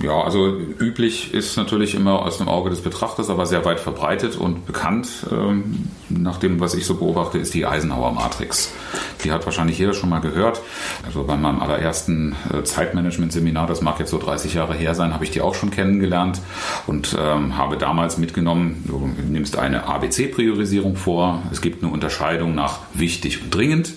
ja, 0.02 0.22
also 0.22 0.56
üblich 0.78 1.34
ist 1.34 1.56
natürlich 1.56 1.94
immer 1.94 2.22
aus 2.22 2.38
dem 2.38 2.48
Auge 2.48 2.70
des 2.70 2.82
Betrachters, 2.82 3.30
aber 3.30 3.46
sehr 3.46 3.64
weit 3.64 3.80
verbreitet 3.80 4.36
und 4.36 4.64
bekannt, 4.64 5.26
ähm, 5.32 5.88
nach 6.08 6.38
dem, 6.38 6.60
was 6.60 6.74
ich 6.74 6.86
so 6.86 6.94
beobachte, 6.94 7.38
ist 7.38 7.52
die 7.54 7.66
Eisenhower 7.66 8.12
Matrix. 8.12 8.72
Die 9.24 9.32
hat 9.32 9.44
wahrscheinlich 9.44 9.78
jeder 9.78 9.94
schon 9.94 10.08
mal 10.08 10.20
gehört. 10.20 10.60
Also 11.04 11.24
bei 11.24 11.36
meinem 11.36 11.60
allerersten 11.60 12.36
äh, 12.52 12.62
Zeitmanagement-Seminar, 12.62 13.66
das 13.66 13.80
mag 13.80 13.98
jetzt 13.98 14.10
so 14.10 14.18
30 14.18 14.54
Jahre 14.54 14.74
her 14.74 14.94
sein, 14.94 15.12
habe 15.12 15.24
ich 15.24 15.32
die 15.32 15.40
auch 15.40 15.54
schon 15.54 15.70
kennengelernt 15.70 16.40
und 16.86 17.16
ähm, 17.18 17.56
habe 17.56 17.76
damals 17.76 18.18
mitgenommen, 18.18 18.84
du 18.86 19.10
nimmst 19.28 19.58
eine 19.58 19.86
ABC-Priorisierung 19.86 20.94
vor. 20.94 21.42
Es 21.50 21.60
gibt 21.60 21.82
eine 21.82 21.92
Unterscheidung 21.92 22.54
nach 22.54 22.80
wichtig 22.94 23.42
und 23.42 23.52
dringend. 23.52 23.94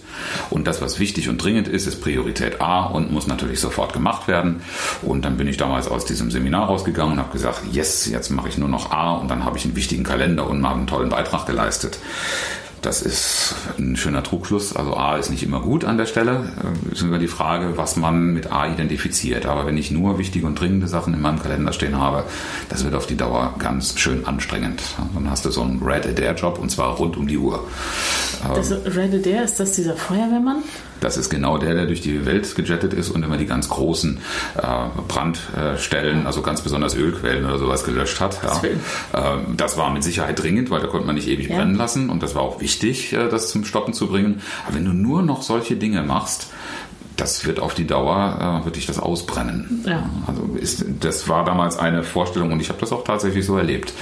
Und 0.49 0.65
das, 0.67 0.81
was 0.81 0.99
wichtig 0.99 1.29
und 1.29 1.37
dringend 1.37 1.67
ist, 1.67 1.85
ist 1.85 2.01
Priorität 2.01 2.59
A 2.59 2.85
und 2.85 3.11
muss 3.11 3.27
natürlich 3.27 3.59
sofort 3.59 3.93
gemacht 3.93 4.27
werden. 4.27 4.61
Und 5.03 5.25
dann 5.25 5.37
bin 5.37 5.47
ich 5.47 5.57
damals 5.57 5.90
aus 5.91 6.05
diesem 6.05 6.31
Seminar 6.31 6.67
rausgegangen 6.67 7.13
und 7.13 7.19
habe 7.19 7.33
gesagt, 7.33 7.61
yes, 7.71 8.07
jetzt 8.07 8.29
mache 8.29 8.49
ich 8.49 8.57
nur 8.57 8.69
noch 8.69 8.91
A 8.91 9.13
und 9.13 9.29
dann 9.29 9.45
habe 9.45 9.57
ich 9.57 9.65
einen 9.65 9.75
wichtigen 9.75 10.03
Kalender 10.03 10.47
und 10.49 10.61
mal 10.61 10.73
einen 10.73 10.87
tollen 10.87 11.09
Beitrag 11.09 11.45
geleistet. 11.45 11.99
Das 12.81 13.03
ist 13.03 13.53
ein 13.77 13.95
schöner 13.95 14.23
Trugschluss. 14.23 14.75
Also 14.75 14.97
A 14.97 15.17
ist 15.17 15.29
nicht 15.29 15.43
immer 15.43 15.59
gut 15.59 15.85
an 15.85 15.99
der 15.99 16.07
Stelle. 16.07 16.51
Es 16.87 16.97
ist 16.97 17.03
immer 17.03 17.19
die 17.19 17.27
Frage, 17.27 17.77
was 17.77 17.95
man 17.95 18.33
mit 18.33 18.51
A 18.51 18.67
identifiziert. 18.67 19.45
Aber 19.45 19.67
wenn 19.67 19.77
ich 19.77 19.91
nur 19.91 20.17
wichtige 20.17 20.47
und 20.47 20.59
dringende 20.59 20.87
Sachen 20.87 21.13
in 21.13 21.21
meinem 21.21 21.39
Kalender 21.39 21.73
stehen 21.73 21.99
habe, 21.99 22.23
das 22.69 22.83
wird 22.83 22.95
auf 22.95 23.05
die 23.05 23.17
Dauer 23.17 23.53
ganz 23.59 23.99
schön 23.99 24.25
anstrengend. 24.25 24.81
Dann 25.13 25.29
hast 25.29 25.45
du 25.45 25.51
so 25.51 25.61
einen 25.61 25.79
Red 25.83 26.07
Adair-Job 26.07 26.57
und 26.57 26.71
zwar 26.71 26.95
rund 26.95 27.17
um 27.17 27.27
die 27.27 27.37
Uhr. 27.37 27.63
Das 28.55 28.71
Red 28.71 29.13
Adair, 29.13 29.43
ist 29.43 29.59
das 29.59 29.73
dieser 29.73 29.95
Feuerwehrmann? 29.95 30.63
Das 31.01 31.17
ist 31.17 31.29
genau 31.29 31.57
der, 31.57 31.73
der 31.73 31.87
durch 31.87 31.99
die 32.01 32.25
Welt 32.25 32.55
gejettet 32.55 32.93
ist 32.93 33.09
und 33.09 33.23
immer 33.23 33.37
die 33.37 33.45
ganz 33.45 33.67
großen 33.67 34.19
äh, 34.57 34.61
Brandstellen, 35.07 36.25
also 36.25 36.41
ganz 36.41 36.61
besonders 36.61 36.95
Ölquellen 36.95 37.43
oder 37.45 37.57
sowas 37.57 37.83
gelöscht 37.83 38.21
hat. 38.21 38.39
Ja. 38.41 38.61
Ähm, 39.13 39.57
das 39.57 39.77
war 39.77 39.91
mit 39.91 40.03
Sicherheit 40.03 40.41
dringend, 40.41 40.69
weil 40.69 40.79
da 40.79 40.87
konnte 40.87 41.07
man 41.07 41.15
nicht 41.15 41.27
ewig 41.27 41.49
ja. 41.49 41.57
brennen 41.57 41.75
lassen 41.75 42.09
und 42.09 42.23
das 42.23 42.35
war 42.35 42.43
auch 42.43 42.61
wichtig, 42.61 43.13
äh, 43.13 43.27
das 43.27 43.49
zum 43.49 43.65
Stoppen 43.65 43.93
zu 43.93 44.07
bringen. 44.07 44.41
Aber 44.65 44.75
wenn 44.75 44.85
du 44.85 44.93
nur 44.93 45.21
noch 45.21 45.41
solche 45.41 45.75
Dinge 45.75 46.03
machst, 46.03 46.47
das 47.21 47.45
wird 47.45 47.59
auf 47.59 47.75
die 47.75 47.85
Dauer, 47.85 48.61
äh, 48.61 48.65
wird 48.65 48.77
dich 48.77 48.87
das 48.87 48.97
ausbrennen. 48.97 49.85
Ja. 49.85 50.09
Also 50.25 50.57
ist, 50.59 50.85
das 51.01 51.29
war 51.29 51.45
damals 51.45 51.77
eine 51.77 52.01
Vorstellung 52.03 52.51
und 52.51 52.59
ich 52.59 52.69
habe 52.69 52.79
das 52.79 52.91
auch 52.91 53.03
tatsächlich 53.03 53.45
so 53.45 53.57
erlebt. 53.57 53.93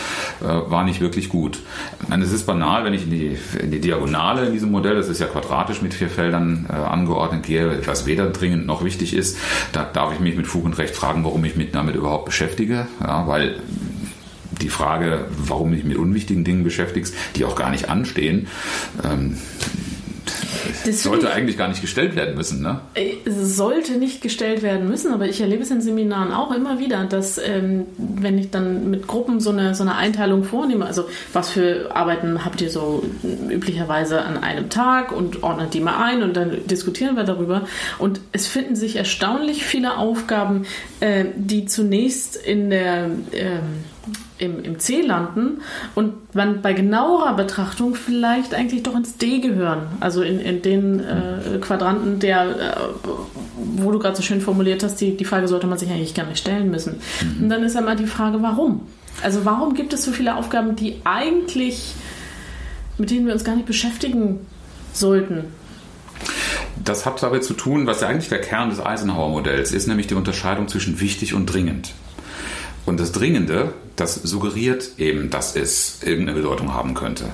Äh, 0.42 0.46
war 0.46 0.86
nicht 0.86 1.02
wirklich 1.02 1.28
gut. 1.28 1.60
Meine, 2.08 2.24
es 2.24 2.32
ist 2.32 2.46
banal, 2.46 2.86
wenn 2.86 2.94
ich 2.94 3.04
in 3.04 3.12
die, 3.12 3.38
in 3.62 3.72
die, 3.72 3.82
Diagonale 3.82 4.46
in 4.46 4.54
diesem 4.54 4.72
Modell, 4.72 4.96
das 4.96 5.10
ist 5.10 5.20
ja 5.20 5.28
quadratisch 5.28 5.82
mit 5.82 5.94
vier 5.94 6.10
Feldern 6.10 6.66
äh, 6.70 6.74
angeordnet, 6.74 7.44
gehe, 7.44 7.86
was 7.86 8.06
weder 8.06 8.30
dringend 8.30 8.66
noch 8.66 8.86
wichtig 8.86 9.14
ist, 9.14 9.38
da 9.74 9.84
darf 9.84 10.14
ich 10.14 10.22
mich 10.22 10.38
mit 10.38 10.48
Fug 10.48 10.64
und 10.64 10.78
Recht 10.78 10.96
fragen, 10.96 11.26
warum 11.26 11.44
ich 11.44 11.58
mich 11.58 11.72
damit 11.72 11.96
überhaupt 11.96 12.24
beschäftige. 12.24 12.88
Ja, 13.02 13.28
weil 13.28 13.60
die 14.62 14.70
Frage, 14.70 15.26
warum 15.38 15.72
du 15.72 15.76
dich 15.76 15.86
mit 15.86 15.98
unwichtigen 15.98 16.46
Dingen 16.46 16.64
beschäftigst, 16.64 17.14
die 17.36 17.44
auch 17.44 17.56
gar 17.56 17.70
nicht 17.70 17.90
anstehen, 17.90 18.48
ähm, 19.04 19.38
das 20.86 21.04
sollte 21.04 21.32
eigentlich 21.32 21.58
gar 21.58 21.68
nicht 21.68 21.82
gestellt 21.82 22.16
werden 22.16 22.36
müssen, 22.36 22.62
ne? 22.62 22.82
Es 22.96 23.56
sollte 23.56 23.94
nicht 23.94 24.22
gestellt 24.22 24.62
werden 24.62 24.88
müssen, 24.88 25.14
aber 25.14 25.28
ich 25.28 25.42
erlebe 25.42 25.64
es 25.64 25.72
in 25.72 25.82
Seminaren 25.82 26.32
auch 26.32 26.54
immer 26.54 26.80
wieder, 26.80 27.06
dass 27.06 27.38
ähm, 27.38 27.86
wenn 27.98 28.38
ich 28.38 28.50
dann 28.52 28.90
mit 28.90 29.08
Gruppen 29.08 29.40
so 29.40 29.52
eine, 29.52 29.76
so 29.76 29.84
eine 29.84 29.96
Einteilung 29.96 30.44
vornehme, 30.44 30.86
also 30.86 31.06
was 31.34 31.50
für 31.50 31.96
Arbeiten 31.96 32.46
habt 32.46 32.62
ihr 32.62 32.70
so 32.70 33.04
üblicherweise 33.50 34.22
an 34.22 34.38
einem 34.38 34.70
Tag 34.70 35.12
und 35.12 35.44
ordnet 35.44 35.74
die 35.74 35.80
mal 35.80 36.04
ein 36.04 36.24
und 36.24 36.36
dann 36.36 36.66
diskutieren 36.68 37.16
wir 37.16 37.24
darüber. 37.24 37.68
Und 37.98 38.22
es 38.32 38.48
finden 38.48 38.76
sich 38.76 38.96
erstaunlich 38.96 39.64
viele 39.64 39.98
Aufgaben, 39.98 40.66
äh, 41.00 41.26
die 41.36 41.66
zunächst 41.66 42.36
in 42.36 42.70
der 42.70 43.10
ähm, 43.34 43.84
im, 44.38 44.64
im 44.64 44.80
C 44.80 45.02
landen 45.02 45.62
und 45.96 46.34
man 46.36 46.62
bei 46.62 46.74
genauerer 46.74 47.36
Betrachtung 47.36 47.96
vielleicht 47.96 48.54
eigentlich 48.54 48.84
doch 48.84 48.96
ins 48.96 49.18
D 49.18 49.40
gehören. 49.40 49.84
Also 50.00 50.22
in, 50.22 50.40
in 50.40 50.62
den 50.62 51.00
äh, 51.00 51.58
Quadranten, 51.60 52.20
der, 52.20 52.44
äh, 52.44 53.08
wo 53.76 53.92
du 53.92 54.00
gerade 54.00 54.16
so 54.16 54.22
schön 54.22 54.42
formuliert 54.42 54.84
hast, 54.84 54.96
die, 55.02 55.18
die 55.18 55.26
Frage 55.26 55.48
sollte 55.48 55.68
man 55.68 55.78
sich 55.78 55.90
eigentlich 55.90 56.14
gar 56.14 56.26
nicht 56.26 56.40
stellen 56.40 56.72
müssen. 56.72 57.00
Mhm. 57.22 57.44
Und 57.44 57.50
dann 57.50 57.64
ist 57.64 57.76
ja 57.76 57.82
mal 57.82 57.96
die 57.96 58.08
Frage, 58.08 58.42
warum? 58.42 58.82
Also 59.22 59.46
warum 59.46 59.74
gibt 59.74 59.94
es 59.94 60.06
so 60.06 60.12
viele 60.12 60.36
Aufgaben, 60.36 60.76
die 60.76 61.02
eigentlich, 61.04 61.94
mit 62.98 63.12
denen 63.12 63.26
wir 63.26 63.34
uns 63.34 63.44
gar 63.44 63.56
nicht 63.56 63.66
beschäftigen 63.66 64.40
sollten? 64.94 65.46
Das 66.84 67.06
hat 67.06 67.22
damit 67.22 67.44
zu 67.44 67.54
tun, 67.54 67.88
was 67.88 68.02
ja 68.02 68.08
eigentlich 68.08 68.30
der 68.30 68.42
Kern 68.42 68.70
des 68.70 68.80
Eisenhower-Modells 68.80 69.74
ist, 69.74 69.88
nämlich 69.88 70.08
die 70.08 70.16
Unterscheidung 70.16 70.68
zwischen 70.70 71.00
wichtig 71.02 71.34
und 71.34 71.46
dringend. 71.48 71.94
Und 72.90 73.00
das 73.00 73.12
Dringende, 73.12 73.74
das 73.98 74.16
suggeriert 74.16 74.98
eben, 74.98 75.30
dass 75.30 75.56
es 75.56 76.02
irgendeine 76.02 76.40
Bedeutung 76.40 76.74
haben 76.74 76.96
könnte. 76.96 77.26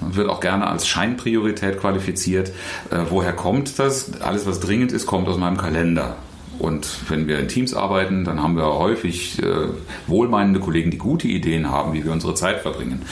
Wird 0.00 0.28
auch 0.28 0.40
gerne 0.40 0.66
als 0.66 0.86
Scheinpriorität 0.86 1.80
qualifiziert. 1.80 2.48
Äh, 2.90 2.98
woher 3.08 3.32
kommt 3.32 3.78
das? 3.78 4.20
Alles, 4.20 4.44
was 4.44 4.60
dringend 4.60 4.92
ist, 4.92 5.06
kommt 5.06 5.26
aus 5.26 5.38
meinem 5.38 5.56
Kalender. 5.56 6.18
Und 6.58 6.86
wenn 7.08 7.26
wir 7.26 7.38
in 7.38 7.48
Teams 7.48 7.74
arbeiten, 7.74 8.24
dann 8.24 8.42
haben 8.42 8.56
wir 8.56 8.66
häufig 8.66 9.42
äh, 9.42 9.68
wohlmeinende 10.06 10.60
Kollegen, 10.60 10.90
die 10.90 10.98
gute 10.98 11.28
Ideen 11.28 11.70
haben, 11.70 11.92
wie 11.92 12.04
wir 12.04 12.12
unsere 12.12 12.34
Zeit 12.34 12.60
verbringen. 12.60 13.02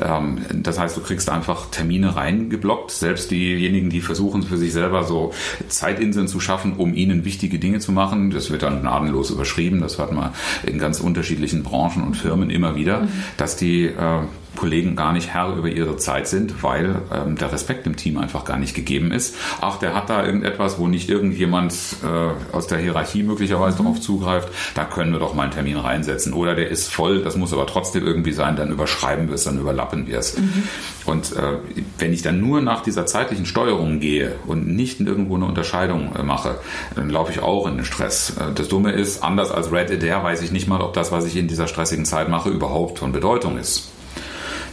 Ähm, 0.00 0.38
das 0.54 0.78
heißt, 0.78 0.96
du 0.96 1.00
kriegst 1.00 1.28
einfach 1.28 1.70
Termine 1.70 2.16
reingeblockt. 2.16 2.90
Selbst 2.90 3.30
diejenigen, 3.30 3.90
die 3.90 4.00
versuchen, 4.00 4.42
für 4.42 4.56
sich 4.56 4.72
selber 4.72 5.04
so 5.04 5.32
Zeitinseln 5.68 6.28
zu 6.28 6.40
schaffen, 6.40 6.74
um 6.74 6.94
ihnen 6.94 7.24
wichtige 7.24 7.58
Dinge 7.58 7.80
zu 7.80 7.92
machen, 7.92 8.30
das 8.30 8.50
wird 8.50 8.62
dann 8.62 8.80
gnadenlos 8.80 9.30
überschrieben. 9.30 9.80
Das 9.80 9.98
hört 9.98 10.12
man 10.12 10.30
in 10.64 10.78
ganz 10.78 11.00
unterschiedlichen 11.00 11.62
Branchen 11.62 12.02
und 12.02 12.16
Firmen 12.16 12.50
immer 12.50 12.76
wieder, 12.76 13.02
mhm. 13.02 13.08
dass 13.36 13.56
die 13.56 13.86
äh, 13.86 14.20
Kollegen 14.56 14.96
gar 14.96 15.12
nicht 15.12 15.32
Herr 15.32 15.54
über 15.56 15.68
ihre 15.68 15.96
Zeit 15.96 16.28
sind, 16.28 16.62
weil 16.62 16.96
ähm, 17.12 17.36
der 17.36 17.52
Respekt 17.52 17.86
im 17.86 17.96
Team 17.96 18.18
einfach 18.18 18.44
gar 18.44 18.58
nicht 18.58 18.74
gegeben 18.74 19.12
ist. 19.12 19.34
Ach, 19.60 19.78
der 19.78 19.94
hat 19.94 20.10
da 20.10 20.24
irgendetwas, 20.24 20.78
wo 20.78 20.88
nicht 20.88 21.08
irgendjemand 21.08 21.74
äh, 22.02 22.54
aus 22.54 22.66
der 22.66 22.78
Hierarchie 22.78 23.22
möglicherweise 23.22 23.78
mhm. 23.80 23.84
darauf 23.84 24.00
zugreift, 24.00 24.48
da 24.74 24.84
können 24.84 25.12
wir 25.12 25.18
doch 25.18 25.34
mal 25.34 25.44
einen 25.44 25.52
Termin 25.52 25.76
reinsetzen. 25.76 26.32
Oder 26.32 26.54
der 26.54 26.68
ist 26.68 26.92
voll, 26.92 27.22
das 27.22 27.36
muss 27.36 27.52
aber 27.52 27.66
trotzdem 27.66 28.06
irgendwie 28.06 28.32
sein, 28.32 28.56
dann 28.56 28.70
überschreiben 28.70 29.28
wir 29.28 29.34
es, 29.34 29.44
dann 29.44 29.58
überlappen 29.58 30.06
wir 30.06 30.18
es. 30.18 30.38
Mhm. 30.38 30.62
Und 31.06 31.32
äh, 31.32 31.58
wenn 31.98 32.12
ich 32.12 32.22
dann 32.22 32.40
nur 32.40 32.60
nach 32.60 32.82
dieser 32.82 33.06
zeitlichen 33.06 33.46
Steuerung 33.46 34.00
gehe 34.00 34.36
und 34.46 34.68
nicht 34.68 35.00
irgendwo 35.00 35.36
eine 35.36 35.46
Unterscheidung 35.46 36.14
äh, 36.14 36.22
mache, 36.22 36.58
dann 36.94 37.10
laufe 37.10 37.32
ich 37.32 37.40
auch 37.40 37.66
in 37.66 37.76
den 37.76 37.84
Stress. 37.84 38.36
Äh, 38.36 38.52
das 38.54 38.68
Dumme 38.68 38.92
ist, 38.92 39.22
anders 39.22 39.50
als 39.50 39.72
Red 39.72 39.90
Adair 39.90 40.22
weiß 40.22 40.42
ich 40.42 40.52
nicht 40.52 40.68
mal, 40.68 40.80
ob 40.80 40.92
das, 40.94 41.12
was 41.12 41.26
ich 41.26 41.36
in 41.36 41.48
dieser 41.48 41.66
stressigen 41.66 42.04
Zeit 42.04 42.28
mache, 42.28 42.50
überhaupt 42.50 42.98
von 42.98 43.12
Bedeutung 43.12 43.58
ist. 43.58 43.91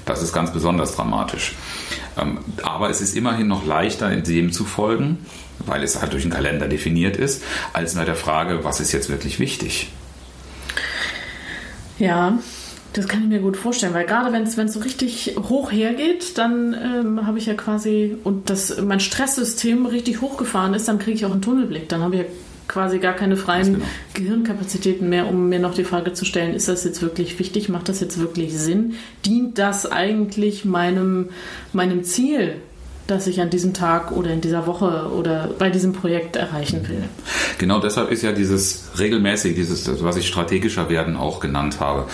Das 0.09 0.23
ist 0.23 0.33
ganz 0.33 0.51
besonders 0.51 0.95
dramatisch. 0.95 1.53
Ähm, 2.17 2.39
aber 2.63 2.89
es 2.89 2.99
ist 2.99 3.15
immerhin 3.15 3.47
noch 3.47 3.63
leichter, 3.65 4.09
dem 4.15 4.51
zu 4.51 4.65
folgen, 4.65 5.19
weil 5.59 5.83
es 5.83 6.01
halt 6.01 6.13
durch 6.13 6.23
den 6.23 6.31
Kalender 6.31 6.67
definiert 6.67 7.15
ist, 7.15 7.43
als 7.73 7.93
bei 7.93 8.05
der 8.05 8.15
Frage, 8.15 8.63
was 8.63 8.79
ist 8.79 8.91
jetzt 8.91 9.09
wirklich 9.09 9.39
wichtig. 9.39 9.91
Ja, 11.99 12.39
Das 12.93 13.07
kann 13.07 13.21
ich 13.21 13.29
mir 13.29 13.39
gut 13.39 13.55
vorstellen, 13.55 13.93
weil 13.93 14.05
gerade 14.05 14.33
wenn 14.33 14.43
es 14.43 14.73
so 14.73 14.79
richtig 14.79 15.35
hoch 15.37 15.71
hergeht, 15.71 16.39
dann 16.39 16.73
ähm, 16.73 17.27
habe 17.27 17.37
ich 17.37 17.45
ja 17.45 17.53
quasi 17.53 18.17
und 18.23 18.49
das 18.49 18.81
mein 18.81 18.99
Stresssystem 18.99 19.85
richtig 19.85 20.21
hochgefahren 20.21 20.73
ist, 20.73 20.87
dann 20.87 20.97
kriege 20.97 21.15
ich 21.17 21.25
auch 21.25 21.31
einen 21.31 21.43
Tunnelblick. 21.43 21.87
Dann 21.87 22.01
habe 22.01 22.15
ich 22.15 22.21
ja 22.21 22.27
quasi 22.69 22.99
gar 22.99 23.13
keine 23.13 23.35
freien 23.35 23.73
genau. 23.73 23.85
Gehirnkapazitäten 24.13 25.09
mehr, 25.09 25.27
um 25.27 25.49
mir 25.49 25.59
noch 25.59 25.73
die 25.73 25.83
Frage 25.83 26.13
zu 26.13 26.23
stellen, 26.23 26.53
ist 26.53 26.69
das 26.69 26.85
jetzt 26.85 27.01
wirklich 27.01 27.37
wichtig, 27.39 27.67
macht 27.67 27.89
das 27.89 27.99
jetzt 27.99 28.19
wirklich 28.19 28.57
Sinn? 28.57 28.93
Dient 29.25 29.57
das 29.57 29.91
eigentlich 29.91 30.63
meinem, 30.63 31.29
meinem 31.73 32.03
Ziel, 32.03 32.55
das 33.09 33.27
ich 33.27 33.41
an 33.41 33.49
diesem 33.49 33.73
Tag 33.73 34.11
oder 34.11 34.31
in 34.31 34.41
dieser 34.41 34.67
Woche 34.67 35.11
oder 35.13 35.49
bei 35.57 35.69
diesem 35.69 35.93
Projekt 35.93 36.35
erreichen 36.35 36.87
will. 36.87 37.03
Genau 37.57 37.79
deshalb 37.79 38.11
ist 38.11 38.21
ja 38.21 38.31
dieses 38.31 38.89
regelmäßig, 38.97 39.55
dieses, 39.55 40.01
was 40.03 40.15
ich 40.17 40.27
strategischer 40.27 40.89
werden 40.89 41.15
auch 41.17 41.39
genannt 41.39 41.79
habe, 41.79 42.05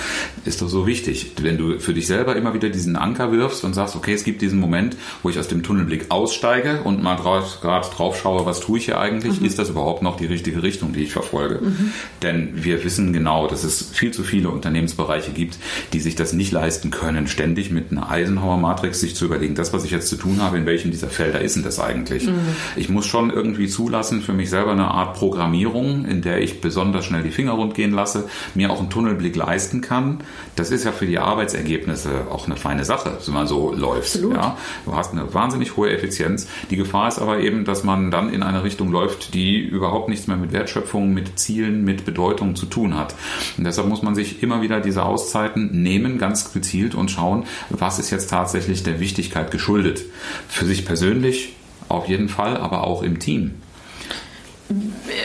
ist 0.46 0.62
doch 0.62 0.70
so 0.70 0.88
wichtig. 0.88 1.34
Wenn 1.42 1.58
du 1.58 1.80
für 1.80 1.94
dich 1.94 2.08
selber 2.08 2.36
immer 2.36 2.54
wieder 2.54 2.70
diesen 2.70 2.96
Anker 2.96 3.32
wirfst 3.32 3.64
und 3.64 3.74
sagst, 3.74 3.96
okay, 3.96 4.14
es 4.14 4.24
gibt 4.24 4.42
diesen 4.42 4.60
Moment, 4.60 4.96
wo 5.24 5.30
ich 5.30 5.38
aus 5.40 5.48
dem 5.48 5.64
Tunnelblick 5.64 6.06
aussteige 6.10 6.82
und 6.84 7.04
mal 7.04 7.16
gerade 7.16 7.88
drauf 7.90 8.20
schaue, 8.20 8.46
was 8.46 8.60
tue 8.60 8.80
ich 8.80 8.86
hier 8.86 9.00
eigentlich, 9.00 9.40
mhm. 9.40 9.46
ist 9.46 9.60
das 9.60 9.70
überhaupt 9.70 10.02
noch 10.02 10.18
die 10.18 10.26
richtige 10.26 10.64
Richtung, 10.64 10.94
die 10.94 11.04
ich 11.04 11.12
verfolge? 11.12 11.60
Mhm. 11.62 11.92
Denn 12.22 12.50
wir 12.56 12.84
wissen 12.84 13.14
genau, 13.14 13.48
dass 13.48 13.64
es 13.64 13.90
viel 13.92 14.12
zu 14.12 14.24
viele 14.24 14.50
Unternehmensbereiche 14.50 15.32
gibt, 15.32 15.58
die 15.94 16.00
sich 16.00 16.16
das 16.16 16.34
nicht 16.34 16.52
leisten 16.52 16.92
können, 16.92 17.28
ständig 17.28 17.72
mit 17.72 17.92
einer 17.92 18.10
Eisenhower-Matrix 18.10 19.00
sich 19.00 19.16
zu 19.16 19.26
überlegen, 19.26 19.56
das, 19.56 19.74
was 19.74 19.84
ich 19.84 19.92
jetzt 19.92 20.08
zu 20.08 20.16
tun 20.16 20.42
habe, 20.42 20.58
in 20.58 20.66
welchem 20.66 20.85
welchen 20.86 20.92
dieser 20.92 21.10
Felder 21.10 21.42
ist 21.42 21.56
denn 21.56 21.64
das 21.64 21.80
eigentlich? 21.80 22.28
Mhm. 22.28 22.40
Ich 22.76 22.90
muss 22.90 23.06
schon 23.06 23.30
irgendwie 23.30 23.68
zulassen 23.68 24.22
für 24.22 24.34
mich 24.34 24.50
selber 24.50 24.72
eine 24.72 24.90
Art 24.90 25.16
Programmierung, 25.16 26.06
in 26.06 26.22
der 26.22 26.42
ich 26.42 26.62
besonders 26.62 27.06
schnell 27.06 27.24
die 27.24 27.32
Finger 27.32 27.54
rund 27.54 27.74
gehen 27.74 27.92
lasse, 27.92 28.30
mir 28.54 28.72
auch 28.72 28.80
einen 28.80 28.90
Tunnelblick 28.90 29.36
leisten 29.36 29.82
kann. 29.82 30.20
Das 30.56 30.72
ist 30.72 30.86
ja 30.86 30.92
für 30.92 31.08
die 31.08 31.20
Arbeitsergebnisse 31.20 32.28
auch 32.30 32.46
eine 32.46 32.56
feine 32.56 32.86
Sache, 32.86 33.18
wenn 33.26 33.34
man 33.34 33.48
so 33.48 33.74
läuft. 33.74 34.16
Ja? 34.16 34.58
Du 34.86 34.96
hast 34.96 35.12
eine 35.12 35.34
wahnsinnig 35.34 35.76
hohe 35.76 35.90
Effizienz. 35.90 36.48
Die 36.70 36.76
Gefahr 36.76 37.08
ist 37.08 37.20
aber 37.20 37.40
eben, 37.40 37.66
dass 37.66 37.84
man 37.84 38.12
dann 38.12 38.32
in 38.32 38.44
eine 38.44 38.64
Richtung 38.64 38.92
läuft, 38.92 39.34
die 39.34 39.58
überhaupt 39.60 40.10
nichts 40.10 40.28
mehr 40.28 40.38
mit 40.38 40.52
Wertschöpfung, 40.52 41.14
mit 41.14 41.40
Zielen, 41.40 41.84
mit 41.84 42.06
Bedeutung 42.06 42.56
zu 42.56 42.66
tun 42.66 42.96
hat. 42.96 43.16
Und 43.58 43.64
deshalb 43.64 43.88
muss 43.88 44.04
man 44.04 44.16
sich 44.16 44.44
immer 44.44 44.62
wieder 44.62 44.80
diese 44.80 45.04
Auszeiten 45.04 45.82
nehmen, 45.84 46.18
ganz 46.18 46.54
gezielt 46.54 46.96
und 46.96 47.10
schauen, 47.10 47.46
was 47.70 48.00
ist 48.00 48.12
jetzt 48.12 48.30
tatsächlich 48.30 48.84
der 48.84 49.00
Wichtigkeit 49.00 49.52
geschuldet. 49.52 50.04
Für 50.48 50.66
sich 50.66 50.75
sich 50.76 50.86
persönlich 50.86 51.54
auf 51.90 52.08
jeden 52.08 52.30
Fall, 52.30 52.58
aber 52.58 52.86
auch 52.86 53.04
im 53.04 53.20
Team. 53.20 53.52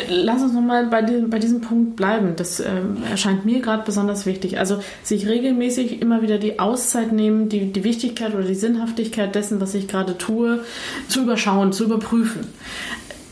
Lass 0.09 0.42
uns 0.42 0.52
nochmal 0.52 0.87
bei, 0.88 1.00
bei 1.02 1.38
diesem 1.38 1.62
Punkt 1.62 1.97
bleiben. 1.97 2.35
Das 2.37 2.61
äh, 2.61 2.83
erscheint 3.11 3.47
mir 3.47 3.61
gerade 3.61 3.83
besonders 3.85 4.26
wichtig. 4.26 4.59
Also 4.59 4.80
sich 5.02 5.26
regelmäßig 5.26 6.02
immer 6.02 6.21
wieder 6.21 6.37
die 6.37 6.59
Auszeit 6.59 7.12
nehmen, 7.12 7.49
die, 7.49 7.73
die 7.73 7.83
Wichtigkeit 7.83 8.35
oder 8.35 8.45
die 8.45 8.54
Sinnhaftigkeit 8.54 9.35
dessen, 9.35 9.61
was 9.61 9.75
ich 9.75 9.88
gerade 9.88 10.19
tue, 10.19 10.62
zu 11.09 11.23
überschauen, 11.23 11.73
zu 11.73 11.85
überprüfen. 11.85 12.49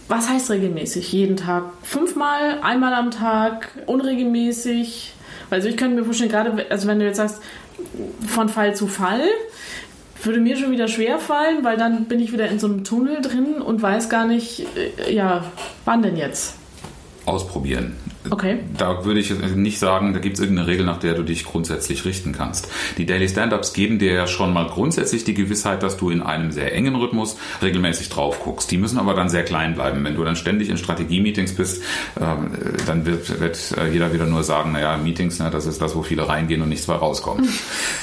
Was 0.09 0.31
heißt 0.31 0.51
regelmäßig? 0.51 1.13
Jeden 1.13 1.37
Tag 1.37 1.65
fünfmal, 1.83 2.61
einmal 2.63 2.95
am 2.95 3.11
Tag, 3.11 3.69
unregelmäßig? 3.85 5.13
Also 5.51 5.69
ich 5.69 5.77
könnte 5.77 5.97
mir 5.97 6.05
vorstellen, 6.05 6.31
gerade 6.31 6.67
also 6.71 6.89
wenn 6.89 6.99
du 6.99 7.05
jetzt 7.05 7.19
sagst, 7.19 7.43
von 8.27 8.49
Fall 8.49 8.75
zu 8.75 8.87
Fall, 8.87 9.25
würde 10.23 10.41
mir 10.41 10.57
schon 10.57 10.71
wieder 10.71 10.89
schwer 10.89 11.19
fallen, 11.19 11.65
weil 11.65 11.77
dann 11.77 12.05
bin 12.05 12.21
ich 12.21 12.33
wieder 12.33 12.49
in 12.49 12.59
so 12.59 12.67
einem 12.67 12.85
Tunnel 12.85 13.21
drin 13.21 13.61
und 13.61 13.81
weiß 13.83 14.09
gar 14.09 14.27
nicht, 14.27 14.67
äh, 14.77 15.13
ja, 15.13 15.45
wann 15.85 16.03
denn 16.03 16.17
jetzt? 16.17 16.55
Ausprobieren. 17.25 17.97
Okay. 18.31 18.59
Da 18.77 19.05
würde 19.05 19.21
ich 19.21 19.33
nicht 19.55 19.79
sagen, 19.79 20.13
da 20.13 20.21
gibt 20.21 20.37
es 20.37 20.41
irgendeine 20.41 20.69
Regel, 20.69 20.85
nach 20.85 20.99
der 20.99 21.15
du 21.15 21.23
dich 21.23 21.45
grundsätzlich 21.45 22.05
richten 22.05 22.33
kannst. 22.33 22.69
Die 22.97 23.07
Daily 23.07 23.29
Stand-Ups 23.29 23.73
geben 23.73 23.99
dir 23.99 24.13
ja 24.13 24.27
schon 24.27 24.53
mal 24.53 24.67
grundsätzlich 24.67 25.25
die 25.25 25.35
Gewissheit, 25.35 25.83
dass 25.83 25.97
du 25.97 26.11
in 26.11 26.23
einem 26.23 26.51
sehr 26.51 26.75
engen 26.75 26.95
Rhythmus 26.97 27.37
regelmäßig 27.63 28.09
drauf 28.09 28.41
guckst. 28.41 28.71
Die 28.71 28.79
müssen 28.79 28.99
aber 28.99 29.15
dann 29.15 29.29
sehr 29.29 29.45
klein 29.45 29.75
bleiben. 29.75 30.05
Wenn 30.05 30.15
du 30.15 30.25
dann 30.25 30.37
ständig 30.37 30.69
in 30.69 30.79
Strategie-Meetings 30.79 31.55
bist, 31.55 31.83
ähm, 32.21 32.51
dann 32.87 33.07
wird, 33.07 33.41
wird 33.41 33.75
äh, 33.77 33.91
jeder 33.91 34.13
wieder 34.13 34.27
nur 34.27 34.43
sagen, 34.43 34.73
naja, 34.73 34.97
Meetings, 34.97 35.39
ne, 35.39 35.51
das 35.51 35.67
ist 35.67 35.81
das, 35.81 35.95
wo 35.95 36.03
viele 36.03 36.29
reingehen 36.29 36.63
und 36.63 36.69
nichts 36.69 36.89
mehr 36.89 36.97
rauskommt. 36.97 37.49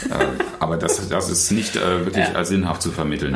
Äh, 0.06 0.26
aber 0.60 0.78
das, 0.78 1.10
das 1.10 1.30
ist 1.30 1.52
nicht 1.52 1.76
äh, 1.76 2.06
wirklich 2.06 2.28
ja. 2.28 2.34
als 2.34 2.50
sinnhaft 2.50 2.82
zu 2.82 2.92
vermitteln. 2.92 3.34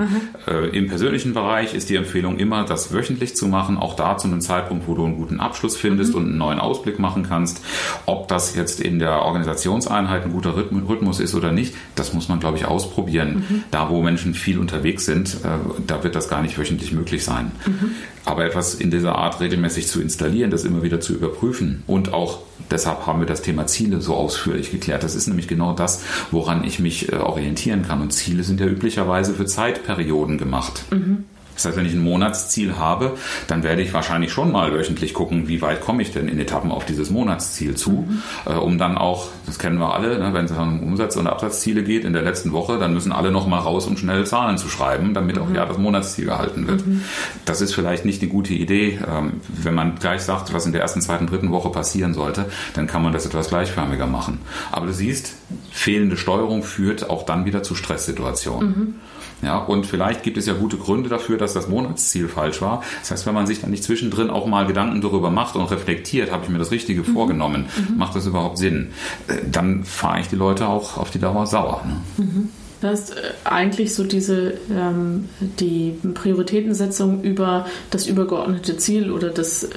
Mhm. 0.47 0.69
Im 0.71 0.87
persönlichen 0.87 1.33
Bereich 1.33 1.73
ist 1.73 1.89
die 1.89 1.95
Empfehlung 1.95 2.37
immer, 2.37 2.63
das 2.63 2.93
wöchentlich 2.93 3.35
zu 3.35 3.47
machen, 3.47 3.77
auch 3.77 3.95
da 3.95 4.17
zu 4.17 4.27
einem 4.27 4.41
Zeitpunkt, 4.41 4.87
wo 4.87 4.93
du 4.93 5.05
einen 5.05 5.15
guten 5.15 5.39
Abschluss 5.39 5.75
findest 5.75 6.11
mhm. 6.11 6.17
und 6.17 6.25
einen 6.27 6.37
neuen 6.37 6.59
Ausblick 6.59 6.78
machen 6.99 7.25
kannst. 7.27 7.61
Ob 8.05 8.27
das 8.27 8.55
jetzt 8.55 8.79
in 8.79 8.99
der 8.99 9.23
Organisationseinheit 9.23 10.25
ein 10.25 10.31
guter 10.31 10.55
Rhythmus 10.55 11.19
ist 11.19 11.35
oder 11.35 11.51
nicht, 11.51 11.75
das 11.95 12.13
muss 12.13 12.29
man, 12.29 12.39
glaube 12.39 12.57
ich, 12.57 12.65
ausprobieren. 12.65 13.45
Mhm. 13.49 13.63
Da, 13.71 13.89
wo 13.89 14.01
Menschen 14.01 14.33
viel 14.33 14.59
unterwegs 14.59 15.05
sind, 15.05 15.35
äh, 15.43 15.47
da 15.85 16.03
wird 16.03 16.15
das 16.15 16.29
gar 16.29 16.41
nicht 16.41 16.57
wöchentlich 16.57 16.91
möglich 16.91 17.23
sein. 17.23 17.51
Mhm. 17.65 17.91
Aber 18.25 18.45
etwas 18.45 18.75
in 18.75 18.91
dieser 18.91 19.15
Art 19.15 19.39
regelmäßig 19.39 19.87
zu 19.87 20.01
installieren, 20.01 20.51
das 20.51 20.63
immer 20.63 20.83
wieder 20.83 20.99
zu 20.99 21.13
überprüfen 21.13 21.83
und 21.87 22.13
auch 22.13 22.39
deshalb 22.69 23.07
haben 23.07 23.19
wir 23.19 23.27
das 23.27 23.41
Thema 23.41 23.67
Ziele 23.67 24.01
so 24.01 24.15
ausführlich 24.15 24.71
geklärt. 24.71 25.03
Das 25.03 25.15
ist 25.15 25.27
nämlich 25.27 25.47
genau 25.47 25.73
das, 25.73 26.03
woran 26.31 26.63
ich 26.63 26.79
mich 26.79 27.11
äh, 27.11 27.15
orientieren 27.15 27.83
kann. 27.83 28.01
Und 28.01 28.11
Ziele 28.11 28.43
sind 28.43 28.59
ja 28.59 28.67
üblicherweise 28.67 29.33
für 29.33 29.45
Zeitperioden 29.45 30.37
gemacht. 30.37 30.83
Mhm. 30.91 31.25
Das 31.59 31.65
heißt, 31.65 31.77
wenn 31.77 31.85
ich 31.85 31.93
ein 31.93 32.03
Monatsziel 32.03 32.77
habe, 32.77 33.17
dann 33.47 33.63
werde 33.63 33.81
ich 33.81 33.93
wahrscheinlich 33.93 34.31
schon 34.31 34.51
mal 34.51 34.73
wöchentlich 34.73 35.13
gucken, 35.13 35.47
wie 35.49 35.61
weit 35.61 35.81
komme 35.81 36.01
ich 36.01 36.11
denn 36.11 36.29
in 36.29 36.39
Etappen 36.39 36.71
auf 36.71 36.85
dieses 36.85 37.09
Monatsziel 37.09 37.75
zu, 37.75 37.91
mhm. 37.91 38.21
äh, 38.45 38.53
um 38.53 38.77
dann 38.77 38.97
auch, 38.97 39.27
das 39.45 39.59
kennen 39.59 39.77
wir 39.77 39.93
alle, 39.93 40.19
ne, 40.19 40.33
wenn 40.33 40.45
es 40.45 40.51
um 40.51 40.81
Umsatz- 40.81 41.17
und 41.17 41.27
Absatzziele 41.27 41.83
geht 41.83 42.05
in 42.05 42.13
der 42.13 42.21
letzten 42.21 42.53
Woche, 42.53 42.79
dann 42.79 42.93
müssen 42.93 43.11
alle 43.11 43.31
noch 43.31 43.45
mal 43.45 43.59
raus, 43.59 43.87
um 43.87 43.97
schnell 43.97 44.25
Zahlen 44.25 44.57
zu 44.57 44.69
schreiben, 44.69 45.13
damit 45.13 45.35
mhm. 45.35 45.41
auch 45.41 45.53
ja 45.53 45.65
das 45.65 45.77
Monatsziel 45.77 46.25
gehalten 46.25 46.67
wird. 46.67 46.87
Mhm. 46.87 47.01
Das 47.43 47.59
ist 47.59 47.73
vielleicht 47.73 48.05
nicht 48.05 48.21
eine 48.21 48.31
gute 48.31 48.53
Idee. 48.53 48.99
Ähm, 49.05 49.41
wenn 49.47 49.73
man 49.73 49.95
gleich 49.95 50.21
sagt, 50.21 50.53
was 50.53 50.65
in 50.65 50.71
der 50.71 50.81
ersten, 50.81 51.01
zweiten, 51.01 51.27
dritten 51.27 51.51
Woche 51.51 51.69
passieren 51.69 52.13
sollte, 52.13 52.45
dann 52.73 52.87
kann 52.87 53.03
man 53.03 53.11
das 53.11 53.25
etwas 53.25 53.49
gleichförmiger 53.49 54.07
machen. 54.07 54.39
Aber 54.71 54.85
du 54.85 54.93
siehst, 54.93 55.35
fehlende 55.71 56.15
Steuerung 56.15 56.63
führt 56.63 57.09
auch 57.09 57.23
dann 57.23 57.45
wieder 57.45 57.63
zu 57.63 57.75
Stresssituationen. 57.75 58.95
Ja, 59.41 59.57
und 59.57 59.85
vielleicht 59.85 60.23
gibt 60.23 60.37
es 60.37 60.45
ja 60.45 60.53
gute 60.53 60.77
Gründe 60.77 61.09
dafür, 61.09 61.37
dass 61.37 61.53
das 61.53 61.67
Monatsziel 61.67 62.27
falsch 62.27 62.61
war. 62.61 62.83
Das 62.99 63.11
heißt, 63.11 63.25
wenn 63.25 63.33
man 63.33 63.47
sich 63.47 63.61
dann 63.61 63.71
nicht 63.71 63.83
zwischendrin 63.83 64.29
auch 64.29 64.45
mal 64.45 64.65
Gedanken 64.65 65.01
darüber 65.01 65.31
macht 65.31 65.55
und 65.55 65.71
reflektiert, 65.71 66.31
habe 66.31 66.43
ich 66.43 66.49
mir 66.49 66.57
das 66.57 66.71
Richtige 66.71 67.01
mhm. 67.01 67.13
vorgenommen, 67.13 67.65
mhm. 67.89 67.97
macht 67.97 68.15
das 68.15 68.25
überhaupt 68.25 68.57
Sinn? 68.57 68.91
Äh, 69.27 69.35
dann 69.49 69.83
fahre 69.83 70.19
ich 70.19 70.27
die 70.27 70.35
Leute 70.35 70.67
auch 70.67 70.97
auf 70.97 71.11
die 71.11 71.19
Dauer 71.19 71.47
sauer. 71.47 71.83
Ne? 71.85 72.25
Mhm. 72.25 72.49
Das 72.81 73.01
ist 73.01 73.17
äh, 73.17 73.33
eigentlich 73.43 73.93
so 73.93 74.03
diese 74.03 74.53
ähm, 74.71 75.29
die 75.39 75.95
Prioritätensetzung 76.13 77.23
über 77.23 77.65
das 77.89 78.07
übergeordnete 78.07 78.77
Ziel 78.77 79.11
oder 79.11 79.29
das 79.29 79.63
äh, 79.63 79.69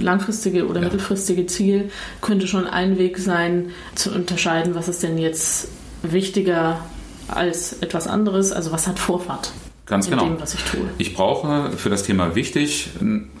langfristige 0.00 0.66
oder 0.66 0.80
ja. 0.80 0.84
mittelfristige 0.86 1.46
Ziel 1.46 1.90
könnte 2.20 2.46
schon 2.46 2.66
ein 2.66 2.98
Weg 2.98 3.18
sein, 3.18 3.70
zu 3.94 4.12
unterscheiden, 4.12 4.74
was 4.74 4.88
ist 4.88 5.02
denn 5.02 5.18
jetzt 5.18 5.68
wichtiger 6.02 6.80
als 7.28 7.74
etwas 7.80 8.06
anderes. 8.06 8.52
Also 8.52 8.72
was 8.72 8.86
hat 8.86 8.98
Vorfahrt? 8.98 9.52
Ganz 9.86 10.08
genau. 10.08 10.24
Dem, 10.24 10.38
ich, 10.98 11.08
ich 11.08 11.14
brauche 11.14 11.70
für 11.76 11.90
das 11.90 12.04
Thema 12.04 12.34
wichtig 12.34 12.88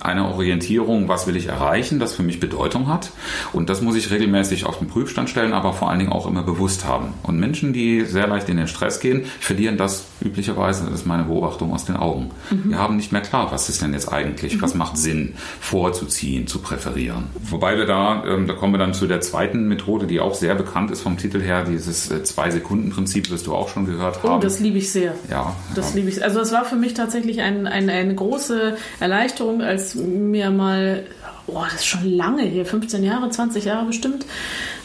eine 0.00 0.26
Orientierung, 0.26 1.08
was 1.08 1.26
will 1.26 1.36
ich 1.36 1.46
erreichen, 1.46 1.98
das 1.98 2.14
für 2.14 2.22
mich 2.22 2.38
Bedeutung 2.38 2.88
hat. 2.88 3.12
Und 3.54 3.70
das 3.70 3.80
muss 3.80 3.96
ich 3.96 4.10
regelmäßig 4.10 4.66
auf 4.66 4.78
den 4.78 4.88
Prüfstand 4.88 5.30
stellen, 5.30 5.54
aber 5.54 5.72
vor 5.72 5.88
allen 5.88 6.00
Dingen 6.00 6.12
auch 6.12 6.26
immer 6.26 6.42
bewusst 6.42 6.84
haben. 6.84 7.14
Und 7.22 7.40
Menschen, 7.40 7.72
die 7.72 8.04
sehr 8.04 8.26
leicht 8.26 8.50
in 8.50 8.58
den 8.58 8.68
Stress 8.68 9.00
gehen, 9.00 9.24
verlieren 9.40 9.78
das 9.78 10.04
üblicherweise, 10.22 10.84
das 10.84 11.00
ist 11.00 11.06
meine 11.06 11.24
Beobachtung, 11.24 11.72
aus 11.72 11.86
den 11.86 11.96
Augen. 11.96 12.30
Mhm. 12.50 12.70
Wir 12.70 12.78
haben 12.78 12.96
nicht 12.96 13.10
mehr 13.10 13.22
klar, 13.22 13.50
was 13.50 13.70
ist 13.70 13.80
denn 13.80 13.94
jetzt 13.94 14.12
eigentlich, 14.12 14.56
mhm. 14.56 14.62
was 14.62 14.74
macht 14.74 14.98
Sinn 14.98 15.34
vorzuziehen, 15.60 16.46
zu 16.46 16.58
präferieren. 16.58 17.24
Wobei 17.42 17.78
wir 17.78 17.86
da, 17.86 18.22
ähm, 18.26 18.46
da 18.46 18.52
kommen 18.52 18.74
wir 18.74 18.78
dann 18.78 18.92
zu 18.92 19.06
der 19.06 19.22
zweiten 19.22 19.66
Methode, 19.66 20.06
die 20.06 20.20
auch 20.20 20.34
sehr 20.34 20.54
bekannt 20.54 20.90
ist 20.90 21.00
vom 21.00 21.16
Titel 21.16 21.40
her, 21.40 21.64
dieses 21.64 22.10
äh, 22.10 22.22
Zwei-Sekunden-Prinzip, 22.22 23.30
wirst 23.30 23.46
du 23.46 23.54
auch 23.54 23.70
schon 23.70 23.86
gehört 23.86 24.22
haben. 24.22 24.36
Oh, 24.36 24.38
das 24.40 24.60
liebe 24.60 24.76
ich 24.76 24.92
sehr. 24.92 25.14
Ja. 25.30 25.56
Das 25.74 25.90
ja. 25.90 25.96
liebe 25.96 26.10
ich. 26.10 26.22
Also 26.22 26.33
also 26.36 26.40
es 26.40 26.52
war 26.52 26.64
für 26.64 26.76
mich 26.76 26.94
tatsächlich 26.94 27.40
ein, 27.40 27.66
ein, 27.66 27.88
eine 27.88 28.14
große 28.14 28.76
Erleichterung, 28.98 29.62
als 29.62 29.94
mir 29.94 30.50
mal, 30.50 31.04
oh, 31.46 31.62
das 31.62 31.74
ist 31.74 31.86
schon 31.86 32.10
lange 32.10 32.42
hier, 32.42 32.66
15 32.66 33.04
Jahre, 33.04 33.30
20 33.30 33.64
Jahre 33.64 33.86
bestimmt, 33.86 34.26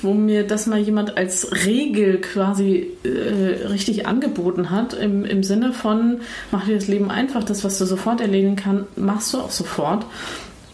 wo 0.03 0.13
mir 0.13 0.45
das 0.45 0.67
mal 0.67 0.77
jemand 0.77 1.17
als 1.17 1.65
Regel 1.65 2.21
quasi 2.21 2.91
äh, 3.03 3.67
richtig 3.67 4.05
angeboten 4.05 4.69
hat, 4.69 4.93
im, 4.93 5.25
im 5.25 5.41
Sinne 5.43 5.73
von, 5.73 6.21
mach 6.51 6.65
dir 6.65 6.75
das 6.75 6.87
Leben 6.87 7.09
einfach, 7.09 7.43
das, 7.43 7.63
was 7.63 7.79
du 7.79 7.85
sofort 7.85 8.21
erledigen 8.21 8.55
kannst, 8.55 8.97
machst 8.97 9.33
du 9.33 9.39
auch 9.39 9.51
sofort. 9.51 10.05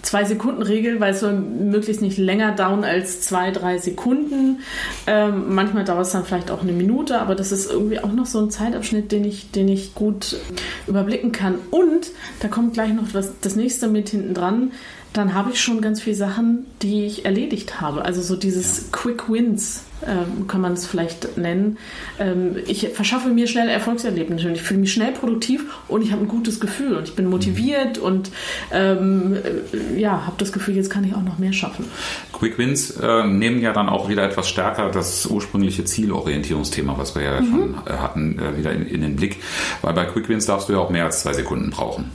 Zwei-Sekunden-Regel, 0.06 1.00
weil 1.00 1.14
es 1.14 1.20
soll 1.20 1.34
möglichst 1.34 2.02
nicht 2.04 2.20
länger 2.20 2.52
dauern 2.52 2.84
als 2.84 3.22
zwei, 3.22 3.50
drei 3.50 3.80
Sekunden. 3.80 4.60
Ähm, 5.08 5.56
manchmal 5.56 5.84
dauert 5.84 6.06
es 6.06 6.12
dann 6.12 6.24
vielleicht 6.26 6.52
auch 6.52 6.62
eine 6.62 6.74
Minute, 6.74 7.20
aber 7.20 7.34
das 7.34 7.52
ist 7.52 7.72
irgendwie 7.72 8.00
auch 8.00 8.12
noch 8.12 8.28
so 8.28 8.40
ein 8.40 8.52
Zeitabschnitt, 8.52 9.12
den 9.12 9.26
ich, 9.26 9.50
den 9.50 9.68
ich 9.68 9.96
gut 9.96 10.38
überblicken 10.86 11.32
kann. 11.32 11.56
Und 11.72 12.12
da 12.40 12.48
kommt 12.48 12.74
gleich 12.74 12.94
noch 12.94 13.14
was, 13.14 13.32
das 13.42 13.56
nächste 13.56 13.88
mit 13.88 14.10
hinten 14.10 14.36
dran. 14.36 14.72
dann 15.14 15.34
habe 15.34 15.52
ich 15.52 15.62
schon 15.62 15.82
ganz 15.82 16.02
viele 16.02 16.16
Sachen, 16.16 16.66
die 16.82 17.06
ich 17.06 17.26
erledigt 17.26 17.82
habe. 17.82 18.06
Also 18.06 18.22
so 18.22 18.36
dieses 18.36 18.78
ja. 18.78 18.84
Quick 18.92 19.30
Wins 19.30 19.84
ähm, 20.06 20.48
kann 20.48 20.62
man 20.62 20.74
es 20.74 20.86
vielleicht 20.86 21.38
nennen. 21.38 21.78
Ähm, 22.20 22.58
ich 22.68 22.90
verschaffe 22.90 23.30
mir 23.30 23.48
schnell 23.48 23.70
Erfolgserlebnisse 23.70 24.48
und 24.48 24.56
ich 24.56 24.62
fühle 24.62 24.82
mich 24.82 24.94
schnell 24.94 25.12
produktiv 25.12 25.66
und 25.88 26.02
ich 26.02 26.12
habe 26.12 26.22
ein 26.24 26.28
gutes 26.28 26.60
Gefühl 26.60 26.96
und 26.96 27.08
ich 27.08 27.16
bin 27.16 27.30
motiviert 27.30 27.98
mhm. 27.98 28.04
und 28.04 28.32
ähm, 28.72 29.36
äh, 29.36 30.00
ja, 30.00 30.26
habe 30.26 30.36
das 30.38 30.52
Gefühl, 30.52 30.76
jetzt 30.76 30.90
kann 30.90 31.04
ich 31.04 31.16
auch 31.16 31.24
noch 31.24 31.38
mehr 31.38 31.54
schaffen. 31.54 31.86
Quick 32.34 32.58
Wins 32.58 32.92
äh, 32.92 33.26
nehmen 33.26 33.62
ja 33.62 33.74
dann 33.74 33.90
auch 33.90 34.10
wieder 34.10 34.24
etwas 34.24 34.50
stärker 34.50 34.92
das 34.92 35.26
ursprüngliche 35.26 35.86
Zielorientierungsthema, 35.86 36.98
was 36.98 37.16
wir 37.16 37.24
ja 37.24 37.42
mhm. 37.42 37.50
schon 37.50 37.74
äh, 37.86 37.98
hatten, 37.98 38.40
äh, 38.40 38.58
wieder 38.58 38.72
in, 38.74 38.86
in 38.86 39.02
den 39.02 39.16
Blick, 39.16 39.38
weil 39.82 39.94
bei 39.94 40.06
Quick 40.06 40.30
Wins 40.30 40.46
darfst 40.46 40.70
du 40.70 40.74
ja 40.74 40.80
auch 40.80 40.90
mehr 40.90 41.06
als 41.06 41.22
zwei 41.22 41.34
Sekunden 41.34 41.70
brauchen. 41.70 42.12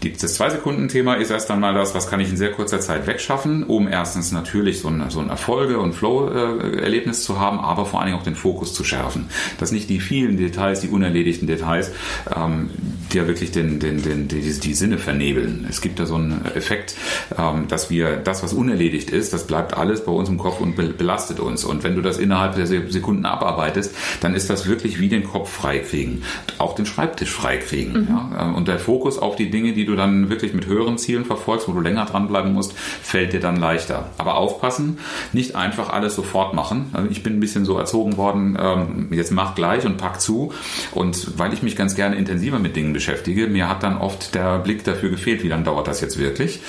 Das 0.00 0.34
Zwei-Sekunden-Thema 0.34 1.14
ist 1.14 1.30
erst 1.30 1.50
einmal 1.50 1.74
das, 1.74 1.94
was 1.94 2.08
kann 2.08 2.20
ich 2.20 2.30
in 2.30 2.36
sehr 2.38 2.52
kurzer 2.52 2.80
Zeit 2.80 3.06
wegschaffen, 3.06 3.64
um 3.64 3.86
erstens 3.86 4.32
natürlich 4.32 4.80
so 4.80 4.88
ein, 4.88 5.10
so 5.10 5.20
ein 5.20 5.28
Erfolge- 5.28 5.78
und 5.78 5.92
Flow-Erlebnis 5.92 7.22
zu 7.22 7.38
haben, 7.38 7.60
aber 7.60 7.84
vor 7.84 8.00
allen 8.00 8.08
Dingen 8.08 8.18
auch 8.18 8.24
den 8.24 8.34
Fokus 8.34 8.72
zu 8.72 8.82
schärfen. 8.82 9.28
Dass 9.58 9.72
nicht 9.72 9.90
die 9.90 10.00
vielen 10.00 10.38
Details, 10.38 10.80
die 10.80 10.88
unerledigten 10.88 11.46
Details, 11.46 11.92
ähm, 12.34 12.70
die 13.12 13.18
ja 13.18 13.26
wirklich 13.26 13.50
den, 13.50 13.78
den, 13.78 14.02
den, 14.02 14.28
die, 14.28 14.40
die 14.40 14.74
Sinne 14.74 14.96
vernebeln. 14.96 15.66
Es 15.68 15.82
gibt 15.82 15.98
da 15.98 16.06
so 16.06 16.14
einen 16.14 16.46
Effekt, 16.54 16.94
ähm, 17.36 17.68
dass 17.68 17.90
wir 17.90 18.16
das, 18.16 18.42
was 18.42 18.54
unerledigt 18.54 19.10
ist, 19.10 19.34
das 19.34 19.46
bleibt 19.46 19.76
alles 19.76 20.04
bei 20.04 20.12
uns 20.12 20.30
im 20.30 20.38
Kopf 20.38 20.60
und 20.60 20.76
belastet 20.76 21.40
uns. 21.40 21.64
Und 21.64 21.84
wenn 21.84 21.94
du 21.94 22.00
das 22.00 22.18
innerhalb 22.18 22.54
der 22.54 22.66
Sekunden 22.66 23.26
abarbeitest, 23.26 23.94
dann 24.20 24.34
ist 24.34 24.48
das 24.48 24.66
wirklich 24.66 24.98
wie 24.98 25.08
den 25.08 25.24
Kopf 25.24 25.50
freikriegen, 25.50 26.22
auch 26.58 26.74
den 26.74 26.86
Schreibtisch 26.86 27.30
freikriegen. 27.30 28.02
Mhm. 28.02 28.08
Ja? 28.08 28.52
Und 28.56 28.68
der 28.68 28.78
Fokus 28.78 29.18
auf 29.18 29.36
die 29.36 29.50
Dinge, 29.50 29.72
die 29.72 29.84
du 29.84 29.89
dann 29.96 30.30
wirklich 30.30 30.54
mit 30.54 30.66
höheren 30.66 30.98
Zielen 30.98 31.24
verfolgst, 31.24 31.68
wo 31.68 31.72
du 31.72 31.80
länger 31.80 32.06
dranbleiben 32.06 32.52
musst, 32.52 32.76
fällt 32.76 33.32
dir 33.32 33.40
dann 33.40 33.56
leichter. 33.56 34.10
Aber 34.18 34.36
aufpassen, 34.36 34.98
nicht 35.32 35.56
einfach 35.56 35.90
alles 35.90 36.14
sofort 36.14 36.54
machen. 36.54 36.90
Also 36.92 37.08
ich 37.10 37.22
bin 37.22 37.34
ein 37.34 37.40
bisschen 37.40 37.64
so 37.64 37.78
erzogen 37.78 38.16
worden, 38.16 38.58
ähm, 38.60 39.08
jetzt 39.12 39.30
mach 39.30 39.54
gleich 39.54 39.86
und 39.86 39.96
pack 39.96 40.20
zu. 40.20 40.52
Und 40.92 41.38
weil 41.38 41.52
ich 41.52 41.62
mich 41.62 41.76
ganz 41.76 41.94
gerne 41.94 42.16
intensiver 42.16 42.58
mit 42.58 42.76
Dingen 42.76 42.92
beschäftige, 42.92 43.46
mir 43.46 43.68
hat 43.68 43.82
dann 43.82 43.98
oft 43.98 44.34
der 44.34 44.58
Blick 44.58 44.84
dafür 44.84 45.10
gefehlt, 45.10 45.42
wie 45.42 45.48
lange 45.48 45.64
dauert 45.64 45.88
das 45.88 46.00
jetzt 46.00 46.18
wirklich. 46.18 46.60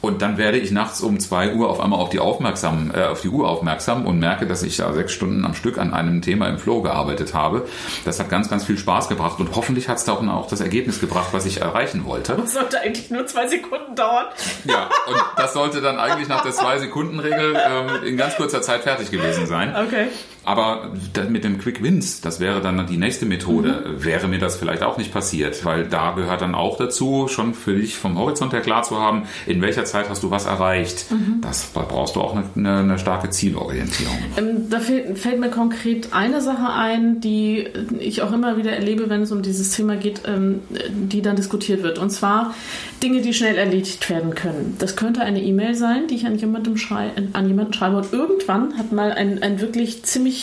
Und 0.00 0.22
dann 0.22 0.38
werde 0.38 0.58
ich 0.58 0.70
nachts 0.70 1.00
um 1.00 1.20
zwei 1.20 1.54
Uhr 1.54 1.68
auf 1.68 1.80
einmal 1.80 2.00
auf 2.00 2.08
die, 2.08 2.18
aufmerksam, 2.18 2.90
äh, 2.94 3.04
auf 3.04 3.20
die 3.20 3.28
Uhr 3.28 3.48
aufmerksam 3.48 4.06
und 4.06 4.18
merke, 4.18 4.46
dass 4.46 4.62
ich 4.62 4.76
da 4.76 4.92
sechs 4.92 5.12
Stunden 5.12 5.44
am 5.44 5.54
Stück 5.54 5.78
an 5.78 5.92
einem 5.92 6.22
Thema 6.22 6.48
im 6.48 6.58
Flow 6.58 6.82
gearbeitet 6.82 7.34
habe. 7.34 7.66
Das 8.04 8.18
hat 8.18 8.30
ganz, 8.30 8.48
ganz 8.48 8.64
viel 8.64 8.78
Spaß 8.78 9.08
gebracht 9.08 9.40
und 9.40 9.54
hoffentlich 9.54 9.88
hat 9.88 9.98
es 9.98 10.04
da 10.04 10.12
auch, 10.12 10.26
auch 10.26 10.48
das 10.48 10.60
Ergebnis 10.60 11.00
gebracht, 11.00 11.28
was 11.32 11.46
ich 11.46 11.60
erreichen 11.60 12.04
wollte. 12.04 12.34
Das 12.36 12.54
sollte 12.54 12.80
eigentlich 12.80 13.10
nur 13.10 13.26
zwei 13.26 13.46
Sekunden 13.46 13.94
dauern. 13.94 14.26
Ja, 14.64 14.88
und 15.06 15.16
das 15.36 15.52
sollte 15.52 15.80
dann 15.80 15.98
eigentlich 15.98 16.28
nach 16.28 16.42
der 16.42 16.52
Zwei-Sekunden-Regel 16.52 17.56
ähm, 17.56 18.04
in 18.04 18.16
ganz 18.16 18.36
kurzer 18.36 18.62
Zeit 18.62 18.82
fertig 18.82 19.10
gewesen 19.10 19.46
sein. 19.46 19.74
Okay. 19.76 20.08
Aber 20.44 20.92
mit 21.28 21.44
dem 21.44 21.58
Quick 21.58 21.82
Wins, 21.82 22.20
das 22.20 22.40
wäre 22.40 22.60
dann 22.60 22.86
die 22.86 22.96
nächste 22.96 23.26
Methode, 23.26 23.84
mhm. 23.86 24.04
wäre 24.04 24.28
mir 24.28 24.38
das 24.38 24.56
vielleicht 24.56 24.82
auch 24.82 24.96
nicht 24.96 25.12
passiert, 25.12 25.64
weil 25.64 25.84
da 25.84 26.12
gehört 26.12 26.40
dann 26.40 26.54
auch 26.54 26.76
dazu, 26.76 27.28
schon 27.28 27.54
für 27.54 27.74
dich 27.74 27.96
vom 27.96 28.18
Horizont 28.18 28.52
her 28.52 28.60
klar 28.60 28.82
zu 28.82 28.98
haben, 28.98 29.24
in 29.46 29.60
welcher 29.62 29.84
Zeit 29.84 30.08
hast 30.08 30.22
du 30.22 30.30
was 30.30 30.46
erreicht. 30.46 31.10
Mhm. 31.10 31.40
Das 31.40 31.72
da 31.74 31.82
brauchst 31.82 32.16
du 32.16 32.20
auch 32.20 32.34
eine, 32.34 32.44
eine, 32.56 32.78
eine 32.80 32.98
starke 32.98 33.30
Zielorientierung. 33.30 34.16
Ähm, 34.36 34.70
da 34.70 34.80
fällt, 34.80 35.18
fällt, 35.18 35.40
mir 35.40 35.50
konkret 35.50 36.12
eine 36.12 36.40
Sache 36.40 36.72
ein, 36.72 37.20
die 37.20 37.68
ich 37.98 38.22
auch 38.22 38.32
immer 38.32 38.56
wieder 38.56 38.72
erlebe, 38.72 39.08
wenn 39.08 39.22
es 39.22 39.32
um 39.32 39.42
dieses 39.42 39.72
Thema 39.72 39.96
geht, 39.96 40.22
ähm, 40.26 40.60
die 40.90 41.22
dann 41.22 41.36
diskutiert 41.36 41.82
wird. 41.82 41.98
Und 41.98 42.10
zwar 42.10 42.54
Dinge, 43.02 43.20
die 43.20 43.34
schnell 43.34 43.56
erledigt 43.56 44.08
werden 44.10 44.34
können. 44.34 44.76
Das 44.78 44.96
könnte 44.96 45.20
eine 45.22 45.42
E-Mail 45.42 45.74
sein, 45.74 46.06
die 46.08 46.16
ich 46.16 46.26
an 46.26 46.36
jemandem, 46.36 46.76
schrei 46.76 47.10
an 47.32 47.46
jemanden 47.46 47.72
schreibe. 47.72 47.96
Und 47.96 48.12
irgendwann 48.12 48.76
hat 48.76 48.92
mal 48.92 49.12
ein, 49.12 49.42
ein 49.42 49.60
wirklich 49.60 50.02
ziemlich 50.02 50.39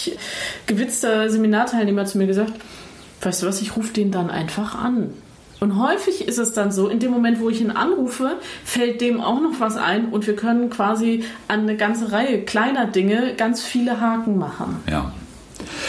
gewitzter 0.66 1.30
Seminarteilnehmer 1.30 2.06
zu 2.06 2.18
mir 2.18 2.28
gesagt, 2.28 2.54
weißt 3.22 3.44
du 3.44 3.48
was, 3.48 3.62
ich 3.62 3.76
rufe 3.76 3.94
den 3.94 4.12
dann 4.12 4.30
einfach 4.30 4.76
an. 4.76 5.14
Und 5.60 5.80
häufig 5.80 6.28
ist 6.28 6.38
es 6.38 6.54
dann 6.54 6.72
so, 6.72 6.88
in 6.88 7.00
dem 7.00 7.12
Moment, 7.12 7.40
wo 7.40 7.50
ich 7.50 7.62
ihn 7.62 7.72
anrufe, 7.72 8.38
fällt 8.64 9.02
dem 9.02 9.20
auch 9.22 9.42
noch 9.42 9.60
was 9.60 9.76
ein 9.76 10.10
und 10.10 10.28
wir 10.28 10.36
können 10.36 10.70
quasi 10.70 11.24
an 11.48 11.62
eine 11.62 11.76
ganze 11.76 12.12
Reihe 12.12 12.44
kleiner 12.44 12.86
Dinge 12.86 13.34
ganz 13.36 13.64
viele 13.64 14.00
Haken 14.00 14.38
machen. 14.38 14.78
Ja. 14.90 15.12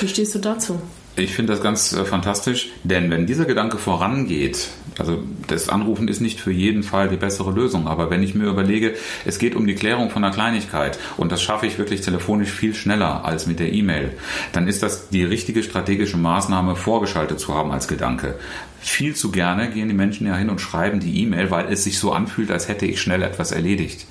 Wie 0.00 0.08
stehst 0.08 0.34
du 0.34 0.38
dazu? 0.38 0.80
Ich 1.18 1.34
finde 1.34 1.52
das 1.52 1.62
ganz 1.62 1.92
äh, 1.92 2.04
fantastisch, 2.04 2.70
denn 2.84 3.10
wenn 3.10 3.26
dieser 3.26 3.44
Gedanke 3.44 3.76
vorangeht, 3.76 4.68
also 4.98 5.22
das 5.48 5.68
Anrufen 5.68 6.06
ist 6.06 6.20
nicht 6.20 6.40
für 6.40 6.52
jeden 6.52 6.84
Fall 6.84 7.08
die 7.08 7.16
bessere 7.16 7.50
Lösung, 7.50 7.88
aber 7.88 8.08
wenn 8.10 8.22
ich 8.22 8.36
mir 8.36 8.46
überlege, 8.46 8.94
es 9.24 9.38
geht 9.40 9.56
um 9.56 9.66
die 9.66 9.74
Klärung 9.74 10.10
von 10.10 10.22
einer 10.22 10.32
Kleinigkeit 10.32 10.98
und 11.16 11.32
das 11.32 11.42
schaffe 11.42 11.66
ich 11.66 11.76
wirklich 11.76 12.02
telefonisch 12.02 12.50
viel 12.50 12.72
schneller 12.72 13.24
als 13.24 13.48
mit 13.48 13.58
der 13.58 13.72
E-Mail, 13.72 14.12
dann 14.52 14.68
ist 14.68 14.82
das 14.84 15.08
die 15.08 15.24
richtige 15.24 15.64
strategische 15.64 16.16
Maßnahme 16.16 16.76
vorgeschaltet 16.76 17.40
zu 17.40 17.52
haben 17.52 17.72
als 17.72 17.88
Gedanke. 17.88 18.36
Viel 18.80 19.16
zu 19.16 19.32
gerne 19.32 19.70
gehen 19.70 19.88
die 19.88 19.94
Menschen 19.94 20.26
ja 20.28 20.36
hin 20.36 20.50
und 20.50 20.60
schreiben 20.60 21.00
die 21.00 21.20
E-Mail, 21.22 21.50
weil 21.50 21.72
es 21.72 21.82
sich 21.82 21.98
so 21.98 22.12
anfühlt, 22.12 22.52
als 22.52 22.68
hätte 22.68 22.86
ich 22.86 23.00
schnell 23.00 23.22
etwas 23.22 23.50
erledigt. 23.50 24.06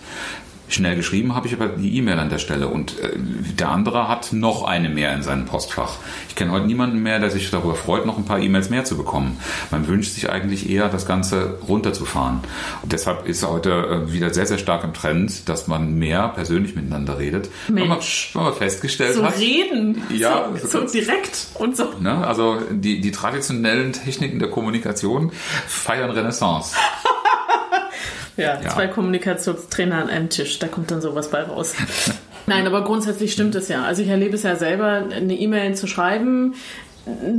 Schnell 0.69 0.97
geschrieben 0.97 1.33
habe 1.33 1.47
ich 1.47 1.53
aber 1.53 1.67
die 1.67 1.95
E-Mail 1.97 2.19
an 2.19 2.29
der 2.29 2.39
Stelle 2.39 2.67
und 2.67 2.99
äh, 2.99 3.11
der 3.15 3.69
andere 3.69 4.09
hat 4.09 4.33
noch 4.33 4.63
eine 4.63 4.89
mehr 4.89 5.13
in 5.13 5.23
seinem 5.23 5.45
Postfach. 5.45 5.97
Ich 6.27 6.35
kenne 6.35 6.51
heute 6.51 6.65
niemanden 6.65 6.99
mehr, 6.99 7.19
der 7.19 7.31
sich 7.31 7.49
darüber 7.49 7.75
freut, 7.75 8.05
noch 8.05 8.17
ein 8.17 8.25
paar 8.25 8.39
E-Mails 8.39 8.69
mehr 8.69 8.83
zu 8.83 8.97
bekommen. 8.97 9.39
Man 9.71 9.87
wünscht 9.87 10.13
sich 10.13 10.29
eigentlich 10.29 10.69
eher, 10.69 10.89
das 10.89 11.05
Ganze 11.05 11.57
runterzufahren. 11.67 12.41
Und 12.81 12.91
deshalb 12.91 13.27
ist 13.27 13.47
heute 13.47 13.71
äh, 13.71 14.11
wieder 14.11 14.33
sehr, 14.33 14.45
sehr 14.45 14.57
stark 14.57 14.83
im 14.83 14.93
Trend, 14.93 15.47
dass 15.47 15.67
man 15.67 15.97
mehr 15.97 16.27
persönlich 16.29 16.75
miteinander 16.75 17.17
redet. 17.17 17.49
Mensch. 17.69 18.31
Wenn 18.33 18.43
man, 18.43 18.53
festgestellt 18.53 19.15
so 19.15 19.23
hat. 19.23 19.39
reden. 19.39 20.01
Ja, 20.09 20.49
so, 20.61 20.67
so 20.67 20.87
direkt 20.87 21.47
und 21.55 21.77
so. 21.77 21.93
Ne, 21.99 22.27
also 22.27 22.57
die, 22.71 22.99
die 22.99 23.11
traditionellen 23.11 23.93
Techniken 23.93 24.39
der 24.39 24.49
Kommunikation 24.49 25.31
feiern 25.65 26.11
Renaissance. 26.11 26.75
Ja, 28.37 28.61
ja, 28.61 28.69
zwei 28.69 28.87
Kommunikationstrainer 28.87 29.95
an 29.95 30.09
einem 30.09 30.29
Tisch, 30.29 30.59
da 30.59 30.67
kommt 30.67 30.91
dann 30.91 31.01
sowas 31.01 31.29
bei 31.29 31.41
raus. 31.41 31.75
Nein, 32.45 32.65
aber 32.65 32.83
grundsätzlich 32.83 33.33
stimmt 33.33 33.55
es 33.55 33.67
ja. 33.67 33.83
Also 33.83 34.03
ich 34.03 34.07
erlebe 34.07 34.35
es 34.35 34.43
ja 34.43 34.55
selber, 34.55 35.03
eine 35.11 35.33
E-Mail 35.33 35.75
zu 35.75 35.85
schreiben, 35.85 36.55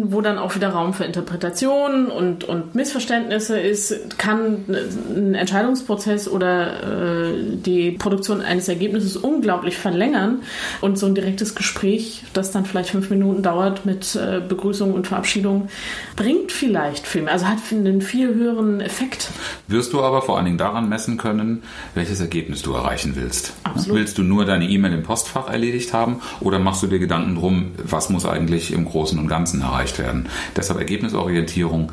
wo 0.05 0.21
dann 0.21 0.39
auch 0.39 0.55
wieder 0.55 0.71
Raum 0.71 0.95
für 0.95 1.05
Interpretation 1.05 2.07
und, 2.07 2.45
und 2.45 2.75
Missverständnisse 2.75 3.59
ist, 3.59 4.19
kann 4.19 4.65
ein 4.69 5.35
Entscheidungsprozess 5.35 6.29
oder 6.29 7.29
äh, 7.29 7.35
die 7.55 7.93
Produktion 7.93 8.41
eines 8.41 8.69
Ergebnisses 8.69 9.17
unglaublich 9.17 9.77
verlängern. 9.77 10.43
Und 10.81 10.99
so 10.99 11.07
ein 11.07 11.15
direktes 11.15 11.55
Gespräch, 11.55 12.25
das 12.33 12.51
dann 12.51 12.65
vielleicht 12.65 12.91
fünf 12.91 13.11
Minuten 13.11 13.43
dauert 13.43 13.85
mit 13.85 14.17
äh, 14.17 14.41
Begrüßung 14.47 14.95
und 14.95 15.07
Verabschiedung, 15.07 15.69
bringt 16.17 16.53
vielleicht 16.53 17.07
viel 17.07 17.23
mehr, 17.23 17.33
also 17.33 17.47
hat 17.47 17.59
einen 17.71 18.01
viel 18.01 18.35
höheren 18.35 18.81
Effekt. 18.81 19.31
Wirst 19.67 19.93
du 19.93 20.03
aber 20.03 20.23
vor 20.23 20.37
allen 20.37 20.47
Dingen 20.47 20.59
daran 20.59 20.89
messen 20.89 21.19
können, 21.19 21.63
welches 21.95 22.21
Ergebnis 22.21 22.63
du 22.63 22.73
erreichen 22.73 23.13
willst. 23.17 23.53
Absolut. 23.65 23.99
Willst 23.99 24.19
du 24.19 24.23
nur 24.23 24.45
deine 24.45 24.69
E-Mail 24.69 24.93
im 24.93 25.03
Postfach 25.03 25.49
erledigt 25.49 25.93
haben 25.93 26.21
oder 26.41 26.59
machst 26.59 26.83
du 26.83 26.87
dir 26.87 26.99
Gedanken 26.99 27.35
drum, 27.35 27.73
was 27.83 28.11
muss 28.11 28.27
eigentlich 28.27 28.73
im 28.73 28.85
Großen 28.85 29.19
und 29.19 29.29
Ganzen 29.29 29.58
erreicht 29.63 29.99
werden? 29.99 30.29
Deshalb 30.57 30.79
Ergebnisorientierung, 30.79 31.93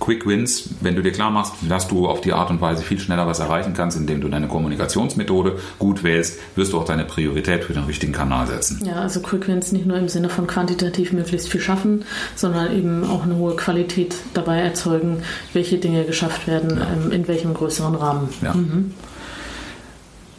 Quick 0.00 0.26
Wins, 0.26 0.70
wenn 0.80 0.96
du 0.96 1.02
dir 1.02 1.12
klar 1.12 1.30
machst, 1.30 1.52
dass 1.68 1.86
du 1.86 2.08
auf 2.08 2.20
die 2.22 2.32
Art 2.32 2.50
und 2.50 2.60
Weise 2.60 2.82
viel 2.82 2.98
schneller 2.98 3.26
was 3.26 3.38
erreichen 3.38 3.74
kannst, 3.74 3.96
indem 3.96 4.20
du 4.20 4.28
deine 4.28 4.48
Kommunikationsmethode 4.48 5.58
gut 5.78 6.02
wählst, 6.02 6.38
wirst 6.56 6.72
du 6.72 6.78
auch 6.78 6.84
deine 6.84 7.04
Priorität 7.04 7.64
für 7.64 7.74
den 7.74 7.84
richtigen 7.84 8.12
Kanal 8.12 8.46
setzen. 8.46 8.80
Ja, 8.84 8.94
also 8.94 9.20
Quick 9.20 9.46
Wins 9.46 9.72
nicht 9.72 9.86
nur 9.86 9.98
im 9.98 10.08
Sinne 10.08 10.30
von 10.30 10.46
quantitativ 10.46 11.12
möglichst 11.12 11.50
viel 11.50 11.60
schaffen, 11.60 12.04
sondern 12.34 12.74
eben 12.74 13.04
auch 13.04 13.24
eine 13.24 13.36
hohe 13.36 13.54
Qualität 13.56 14.16
dabei 14.32 14.60
erzeugen, 14.60 15.22
welche 15.52 15.76
Dinge 15.76 16.04
geschafft 16.04 16.46
werden, 16.46 16.78
ja. 16.78 16.86
ähm, 16.92 17.12
in 17.12 17.28
welchem 17.28 17.52
größeren 17.52 17.94
Rahmen. 17.94 18.30
Ja. 18.42 18.54
Mhm. 18.54 18.94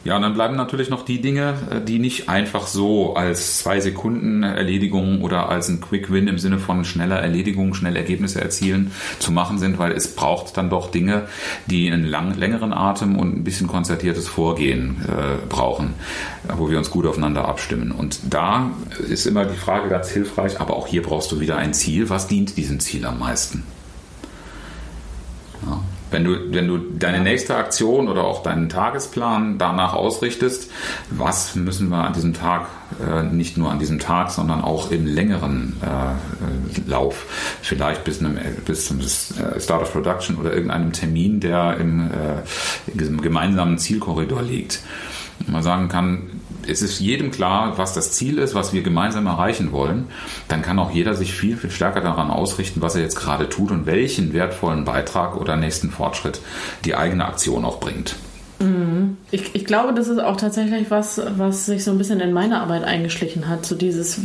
Ja, 0.03 0.15
und 0.15 0.23
dann 0.23 0.33
bleiben 0.33 0.55
natürlich 0.55 0.89
noch 0.89 1.05
die 1.05 1.21
Dinge, 1.21 1.53
äh, 1.69 1.81
die 1.81 1.99
nicht 1.99 2.27
einfach 2.27 2.65
so 2.65 3.13
als 3.15 3.59
zwei 3.59 3.79
Sekunden 3.79 4.41
Erledigung 4.41 5.21
oder 5.21 5.49
als 5.49 5.69
ein 5.69 5.79
Quick 5.79 6.11
Win 6.11 6.27
im 6.27 6.39
Sinne 6.39 6.57
von 6.57 6.85
schneller 6.85 7.17
Erledigung, 7.17 7.75
schnell 7.75 7.95
Ergebnisse 7.95 8.41
erzielen 8.41 8.91
zu 9.19 9.31
machen 9.31 9.59
sind, 9.59 9.77
weil 9.77 9.91
es 9.91 10.15
braucht 10.15 10.57
dann 10.57 10.71
doch 10.71 10.89
Dinge, 10.89 11.27
die 11.67 11.91
einen 11.91 12.05
lang, 12.05 12.33
längeren 12.35 12.73
Atem 12.73 13.15
und 13.15 13.37
ein 13.37 13.43
bisschen 13.43 13.67
konzertiertes 13.67 14.27
Vorgehen 14.27 15.01
äh, 15.07 15.45
brauchen, 15.47 15.93
wo 16.57 16.69
wir 16.71 16.79
uns 16.79 16.89
gut 16.89 17.05
aufeinander 17.05 17.47
abstimmen. 17.47 17.91
Und 17.91 18.19
da 18.27 18.71
ist 19.07 19.27
immer 19.27 19.45
die 19.45 19.57
Frage 19.57 19.89
ganz 19.89 20.09
hilfreich, 20.09 20.59
aber 20.59 20.75
auch 20.75 20.87
hier 20.87 21.03
brauchst 21.03 21.31
du 21.31 21.39
wieder 21.39 21.57
ein 21.57 21.75
Ziel. 21.75 22.09
Was 22.09 22.27
dient 22.27 22.57
diesem 22.57 22.79
Ziel 22.79 23.05
am 23.05 23.19
meisten? 23.19 23.63
Wenn 26.11 26.25
du, 26.25 26.53
wenn 26.53 26.67
du 26.67 26.77
deine 26.77 27.21
nächste 27.21 27.55
Aktion 27.55 28.09
oder 28.09 28.25
auch 28.25 28.43
deinen 28.43 28.67
Tagesplan 28.67 29.57
danach 29.57 29.93
ausrichtest, 29.93 30.69
was 31.09 31.55
müssen 31.55 31.89
wir 31.89 32.03
an 32.03 32.13
diesem 32.13 32.33
Tag, 32.33 32.67
äh, 32.99 33.23
nicht 33.23 33.57
nur 33.57 33.71
an 33.71 33.79
diesem 33.79 33.97
Tag, 33.97 34.29
sondern 34.29 34.61
auch 34.61 34.91
im 34.91 35.05
längeren 35.07 35.77
äh, 35.81 36.89
Lauf, 36.89 37.25
vielleicht 37.61 38.03
bis, 38.03 38.19
einem, 38.19 38.37
bis 38.65 38.87
zum 38.87 38.99
äh, 38.99 39.59
Start 39.59 39.83
of 39.83 39.93
Production 39.93 40.35
oder 40.37 40.53
irgendeinem 40.53 40.91
Termin, 40.91 41.39
der 41.39 41.77
im, 41.77 42.11
äh, 42.11 43.01
gemeinsamen 43.21 43.77
Zielkorridor 43.77 44.41
liegt. 44.41 44.81
Man 45.47 45.63
sagen 45.63 45.87
kann, 45.87 46.40
es 46.67 46.81
ist 46.81 46.99
jedem 46.99 47.31
klar, 47.31 47.77
was 47.77 47.93
das 47.93 48.11
Ziel 48.11 48.37
ist, 48.37 48.55
was 48.55 48.73
wir 48.73 48.81
gemeinsam 48.81 49.27
erreichen 49.27 49.71
wollen, 49.71 50.07
dann 50.47 50.61
kann 50.61 50.79
auch 50.79 50.91
jeder 50.91 51.15
sich 51.15 51.33
viel, 51.33 51.57
viel 51.57 51.71
stärker 51.71 52.01
daran 52.01 52.29
ausrichten, 52.29 52.81
was 52.81 52.95
er 52.95 53.01
jetzt 53.01 53.15
gerade 53.15 53.49
tut 53.49 53.71
und 53.71 53.85
welchen 53.85 54.33
wertvollen 54.33 54.85
Beitrag 54.85 55.35
oder 55.35 55.55
nächsten 55.55 55.91
Fortschritt 55.91 56.41
die 56.85 56.95
eigene 56.95 57.25
Aktion 57.25 57.65
auch 57.65 57.79
bringt. 57.79 58.15
Mhm. 58.59 59.17
Ich, 59.31 59.55
ich 59.55 59.65
glaube, 59.65 59.93
das 59.93 60.07
ist 60.07 60.19
auch 60.19 60.37
tatsächlich 60.37 60.91
was, 60.91 61.21
was 61.37 61.65
sich 61.65 61.83
so 61.83 61.91
ein 61.91 61.97
bisschen 61.97 62.19
in 62.19 62.33
meine 62.33 62.61
Arbeit 62.61 62.83
eingeschlichen 62.83 63.47
hat. 63.47 63.65
So 63.65 63.75
dieses, 63.75 64.19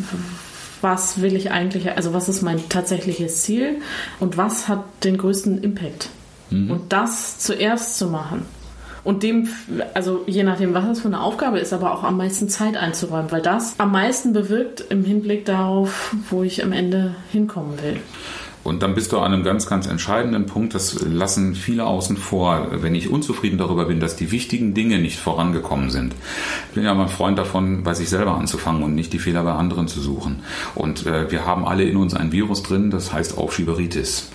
was 0.83 1.21
will 1.21 1.35
ich 1.35 1.51
eigentlich, 1.51 1.91
also 1.93 2.13
was 2.13 2.29
ist 2.29 2.43
mein 2.43 2.69
tatsächliches 2.69 3.43
Ziel 3.43 3.81
und 4.21 4.37
was 4.37 4.69
hat 4.69 4.85
den 5.05 5.17
größten 5.17 5.63
Impact? 5.63 6.11
Mhm. 6.51 6.71
Und 6.71 6.93
das 6.93 7.39
zuerst 7.39 7.99
zu 7.99 8.07
machen 8.09 8.47
und 9.07 9.23
dem, 9.23 9.49
also 9.95 10.25
je 10.27 10.43
nachdem, 10.43 10.75
was 10.75 10.85
das 10.85 11.01
für 11.01 11.07
eine 11.07 11.21
Aufgabe 11.21 11.61
ist, 11.61 11.73
aber 11.73 11.95
auch 11.95 12.03
am 12.03 12.17
meisten 12.17 12.49
Zeit 12.49 12.77
einzuräumen, 12.77 13.31
weil 13.31 13.41
das 13.41 13.79
am 13.79 13.93
meisten 13.93 14.33
bewirkt 14.33 14.85
im 14.89 15.05
Hinblick 15.05 15.45
darauf, 15.45 16.15
wo 16.29 16.43
ich 16.43 16.65
am 16.65 16.73
Ende 16.73 17.15
hinkommen 17.31 17.81
will. 17.83 18.01
Und 18.65 18.83
dann 18.83 18.97
bist 18.97 19.13
du 19.13 19.19
an 19.19 19.33
einem 19.33 19.45
ganz, 19.45 19.69
ganz 19.69 19.87
entscheidenden 19.87 20.47
Punkt, 20.47 20.75
das 20.75 21.01
lassen 21.05 21.55
viele 21.55 21.87
außen 21.87 22.17
vor, 22.17 22.67
wenn 22.83 22.97
ich 22.97 23.09
unzufrieden 23.09 23.59
darüber 23.59 23.85
bin, 23.85 24.01
dass 24.01 24.17
die 24.17 24.33
wichtigen 24.33 24.75
Dinge 24.75 24.99
nicht 24.99 25.21
vorangekommen 25.21 25.91
sind. 25.91 26.13
Ich 26.71 26.75
bin 26.75 26.83
ja 26.83 26.93
mal 26.93 27.05
ein 27.05 27.09
Freund 27.09 27.39
davon, 27.39 27.85
bei 27.85 27.95
sich 27.95 28.09
selber 28.09 28.35
anzufangen 28.35 28.83
und 28.83 28.97
nicht 28.97 29.13
die 29.13 29.21
Fehler 29.21 29.45
bei 29.45 29.53
anderen 29.53 29.87
zu 29.87 30.01
suchen. 30.01 30.41
Und 30.75 31.07
äh, 31.07 31.31
wir 31.31 31.47
haben 31.47 31.65
alle 31.65 31.85
in 31.85 31.97
uns 31.97 32.13
ein 32.15 32.33
Virus 32.33 32.65
drin, 32.65 32.91
das 32.91 33.13
heißt 33.13 33.39
Aufschieberitis 33.39 34.31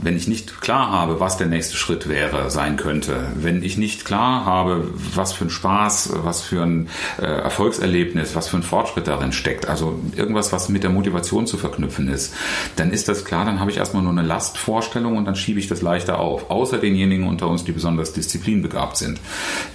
wenn 0.00 0.16
ich 0.16 0.28
nicht 0.28 0.60
klar 0.60 0.90
habe, 0.90 1.18
was 1.18 1.36
der 1.36 1.48
nächste 1.48 1.76
Schritt 1.76 2.08
wäre, 2.08 2.50
sein 2.50 2.76
könnte, 2.76 3.32
wenn 3.34 3.62
ich 3.62 3.76
nicht 3.76 4.04
klar 4.04 4.44
habe, 4.44 4.88
was 5.14 5.32
für 5.32 5.44
ein 5.44 5.50
Spaß, 5.50 6.10
was 6.22 6.40
für 6.40 6.62
ein 6.62 6.88
äh, 7.20 7.26
Erfolgserlebnis, 7.26 8.36
was 8.36 8.48
für 8.48 8.58
ein 8.58 8.62
Fortschritt 8.62 9.08
darin 9.08 9.32
steckt, 9.32 9.68
also 9.68 9.98
irgendwas, 10.16 10.52
was 10.52 10.68
mit 10.68 10.84
der 10.84 10.90
Motivation 10.90 11.46
zu 11.46 11.58
verknüpfen 11.58 12.08
ist, 12.08 12.34
dann 12.76 12.92
ist 12.92 13.08
das 13.08 13.24
klar, 13.24 13.44
dann 13.44 13.58
habe 13.58 13.72
ich 13.72 13.78
erstmal 13.78 14.02
nur 14.02 14.12
eine 14.12 14.22
Lastvorstellung 14.22 15.16
und 15.16 15.24
dann 15.24 15.34
schiebe 15.34 15.58
ich 15.58 15.66
das 15.66 15.82
leichter 15.82 16.20
auf. 16.20 16.50
Außer 16.50 16.78
denjenigen 16.78 17.26
unter 17.26 17.48
uns, 17.48 17.64
die 17.64 17.72
besonders 17.72 18.12
disziplinbegabt 18.12 18.96
sind. 18.96 19.20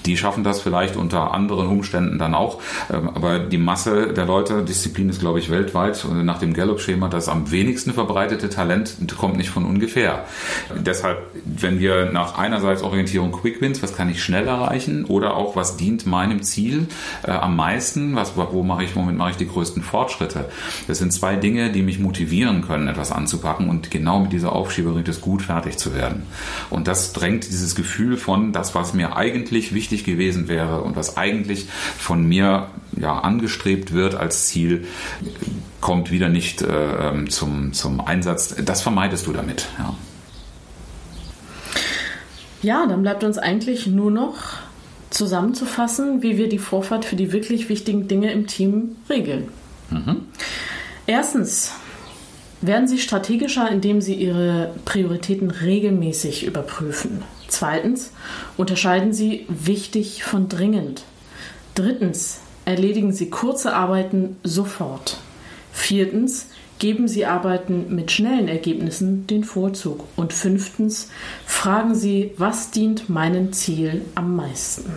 Die 0.05 0.15
schaffen 0.15 0.43
das 0.45 0.61
vielleicht 0.61 0.95
unter 0.95 1.33
anderen 1.33 1.67
Umständen 1.67 2.17
dann 2.17 2.33
auch, 2.33 2.61
ähm, 2.91 3.09
aber 3.13 3.39
die 3.39 3.57
Masse 3.57 4.13
der 4.13 4.25
Leute, 4.25 4.63
Disziplin 4.63 5.09
ist, 5.09 5.19
glaube 5.19 5.39
ich, 5.39 5.49
weltweit 5.49 6.05
nach 6.23 6.39
dem 6.39 6.53
Gallup-Schema 6.53 7.09
das 7.09 7.27
am 7.27 7.51
wenigsten 7.51 7.93
verbreitete 7.93 8.49
Talent, 8.49 8.95
kommt 9.17 9.37
nicht 9.37 9.49
von 9.49 9.65
ungefähr 9.65 10.12
schwer. 10.13 10.25
Deshalb, 10.81 11.19
wenn 11.45 11.79
wir 11.79 12.11
nach 12.11 12.37
einerseits 12.37 12.81
Orientierung 12.81 13.31
Quick 13.31 13.61
Wins, 13.61 13.81
was 13.81 13.95
kann 13.95 14.09
ich 14.09 14.23
schnell 14.23 14.47
erreichen 14.47 15.05
oder 15.05 15.35
auch 15.35 15.55
was 15.55 15.77
dient 15.77 16.05
meinem 16.05 16.43
Ziel 16.43 16.87
äh, 17.23 17.31
am 17.31 17.55
meisten, 17.55 18.15
was, 18.15 18.33
wo 18.35 18.63
mache 18.63 18.83
ich, 18.83 18.95
womit 18.95 19.17
mache 19.17 19.31
ich 19.31 19.37
die 19.37 19.47
größten 19.47 19.83
Fortschritte. 19.83 20.49
Das 20.87 20.99
sind 20.99 21.11
zwei 21.11 21.35
Dinge, 21.35 21.71
die 21.71 21.81
mich 21.81 21.99
motivieren 21.99 22.61
können, 22.65 22.87
etwas 22.87 23.11
anzupacken 23.11 23.69
und 23.69 23.91
genau 23.91 24.19
mit 24.19 24.33
dieser 24.33 24.53
Aufschieberitis 24.53 25.21
gut 25.21 25.41
fertig 25.41 25.77
zu 25.77 25.93
werden. 25.93 26.23
Und 26.69 26.87
das 26.87 27.13
drängt 27.13 27.45
dieses 27.45 27.75
Gefühl 27.75 28.17
von, 28.17 28.53
das, 28.53 28.75
was 28.75 28.93
mir 28.93 29.15
eigentlich 29.15 29.73
wichtig 29.73 30.03
gewesen 30.03 30.47
wäre 30.47 30.81
und 30.81 30.95
was 30.95 31.17
eigentlich 31.17 31.67
von 31.97 32.27
mir 32.27 32.67
ja, 32.99 33.19
angestrebt 33.19 33.93
wird 33.93 34.15
als 34.15 34.47
Ziel, 34.47 34.85
kommt 35.83 36.11
wieder 36.11 36.29
nicht 36.29 36.61
äh, 36.61 37.09
ähm, 37.09 37.29
zum, 37.29 37.73
zum 37.73 37.99
Einsatz. 37.99 38.55
Das 38.63 38.81
vermeidest 38.81 39.27
du 39.27 39.33
damit. 39.33 39.67
Ja. 39.77 39.95
ja, 42.61 42.85
dann 42.87 43.03
bleibt 43.03 43.23
uns 43.23 43.37
eigentlich 43.37 43.85
nur 43.85 44.09
noch 44.09 44.37
zusammenzufassen, 45.09 46.23
wie 46.23 46.37
wir 46.37 46.47
die 46.47 46.57
Vorfahrt 46.57 47.03
für 47.03 47.17
die 47.17 47.33
wirklich 47.33 47.67
wichtigen 47.67 48.07
Dinge 48.07 48.31
im 48.31 48.47
Team 48.47 48.95
regeln. 49.09 49.49
Mhm. 49.91 50.21
Erstens, 51.05 51.73
werden 52.61 52.87
Sie 52.87 52.97
strategischer, 52.97 53.69
indem 53.69 53.99
Sie 53.99 54.15
Ihre 54.15 54.73
Prioritäten 54.85 55.51
regelmäßig 55.51 56.45
überprüfen. 56.45 57.23
Zweitens, 57.49 58.11
unterscheiden 58.55 59.11
Sie 59.11 59.45
wichtig 59.49 60.23
von 60.23 60.47
dringend. 60.47 61.03
Drittens, 61.75 62.39
erledigen 62.63 63.11
Sie 63.11 63.29
kurze 63.29 63.75
Arbeiten 63.75 64.37
sofort. 64.43 65.17
Viertens, 65.73 66.45
geben 66.79 67.07
Sie 67.07 67.25
Arbeiten 67.25 67.93
mit 67.95 68.11
schnellen 68.11 68.47
Ergebnissen 68.47 69.27
den 69.27 69.43
Vorzug. 69.43 70.05
Und 70.15 70.31
fünftens, 70.31 71.09
fragen 71.45 71.95
Sie, 71.95 72.31
was 72.37 72.71
dient 72.71 73.09
meinem 73.09 73.51
Ziel 73.51 74.01
am 74.15 74.35
meisten. 74.35 74.91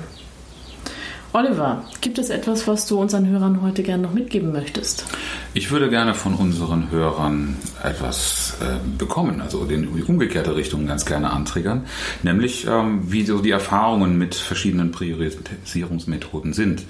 Oliver, 1.37 1.85
gibt 2.01 2.18
es 2.18 2.31
etwas, 2.31 2.66
was 2.66 2.87
du 2.87 2.99
unseren 2.99 3.29
Hörern 3.29 3.61
heute 3.61 3.83
gerne 3.83 4.05
noch 4.05 4.14
mitgeben 4.14 4.53
möchtest? 4.53 5.05
Ich 5.53 5.70
würde 5.70 5.90
gerne 5.90 6.14
von 6.14 6.33
unseren 6.33 6.90
Hörern 6.90 7.59
etwas 7.83 8.57
äh, 8.62 8.79
bekommen, 8.96 9.42
also 9.42 9.62
in 9.66 9.94
die 9.94 10.03
umgekehrte 10.03 10.57
Richtung 10.57 10.87
ganz 10.87 11.05
gerne 11.05 11.29
antriggern, 11.29 11.85
nämlich 12.22 12.66
ähm, 12.66 13.12
wie 13.12 13.27
so 13.27 13.40
die 13.40 13.51
Erfahrungen 13.51 14.16
mit 14.16 14.35
verschiedenen 14.35 14.92
Priorisierungsmethoden 14.92 16.55
sind. 16.55 16.85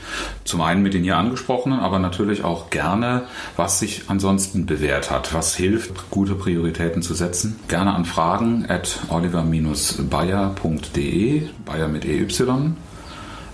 Zum 0.44 0.60
einen 0.60 0.84
mit 0.84 0.94
den 0.94 1.02
hier 1.02 1.16
angesprochenen, 1.16 1.80
aber 1.80 1.98
natürlich 1.98 2.44
auch 2.44 2.70
gerne, 2.70 3.24
was 3.56 3.80
sich 3.80 4.04
ansonsten 4.06 4.64
bewährt 4.64 5.10
hat, 5.10 5.34
was 5.34 5.56
hilft, 5.56 6.08
gute 6.10 6.36
Prioritäten 6.36 7.02
zu 7.02 7.14
setzen. 7.14 7.58
Gerne 7.66 7.96
an 7.96 8.04
fragen 8.04 8.66
at 8.68 9.00
oliver-bayer.de, 9.08 11.42
Bayer 11.64 11.88
mit 11.88 12.04
EY 12.04 12.28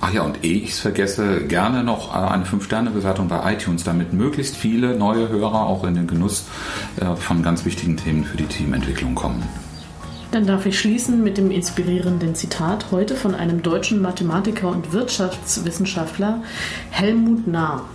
Ach 0.05 0.13
ja, 0.13 0.23
und 0.23 0.45
eh 0.45 0.55
ich 0.55 0.73
es 0.73 0.81
vergesse, 0.81 1.45
gerne 1.47 1.85
noch 1.85 2.13
äh, 2.13 2.19
eine 2.19 2.45
5-Sterne-Bewertung 2.45 3.29
bei 3.29 3.53
iTunes, 3.53 3.85
damit 3.85 4.13
möglichst 4.13 4.57
viele 4.57 4.97
neue 4.97 5.29
Hörer 5.29 5.65
auch 5.65 5.85
in 5.85 5.95
den 5.95 6.09
Genuss 6.09 6.45
äh, 7.01 7.15
von 7.15 7.45
ganz 7.45 7.65
wichtigen 7.65 7.97
Themen 7.97 8.25
für 8.25 8.37
die 8.37 8.47
Teamentwicklung 8.47 9.15
kommen. 9.15 9.45
Dann 10.33 10.45
darf 10.45 10.67
ich 10.67 10.81
schließen 10.81 11.23
mit 11.23 11.39
dem 11.39 11.53
inspirierenden 11.53 12.35
Zitat 12.35 12.87
heute 12.91 13.15
von 13.15 13.37
einem 13.37 13.63
deutschen 13.63 14.03
Mathematiker 14.03 14.71
und 14.71 14.93
Wirtschaftswissenschaftler 14.93 16.43
Helmut 16.91 17.47
Nahr. 17.47 17.89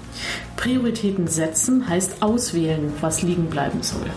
Prioritäten 0.56 1.28
setzen 1.28 1.90
heißt 1.90 2.24
auswählen, 2.24 2.94
was 3.02 3.22
liegen 3.22 3.48
bleiben 3.48 3.84
soll. 3.84 4.10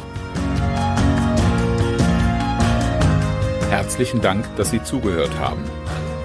Herzlichen 3.68 4.20
Dank, 4.20 4.44
dass 4.55 4.70
Sie 4.70 4.81
zugehört 4.85 5.37
haben. 5.40 5.64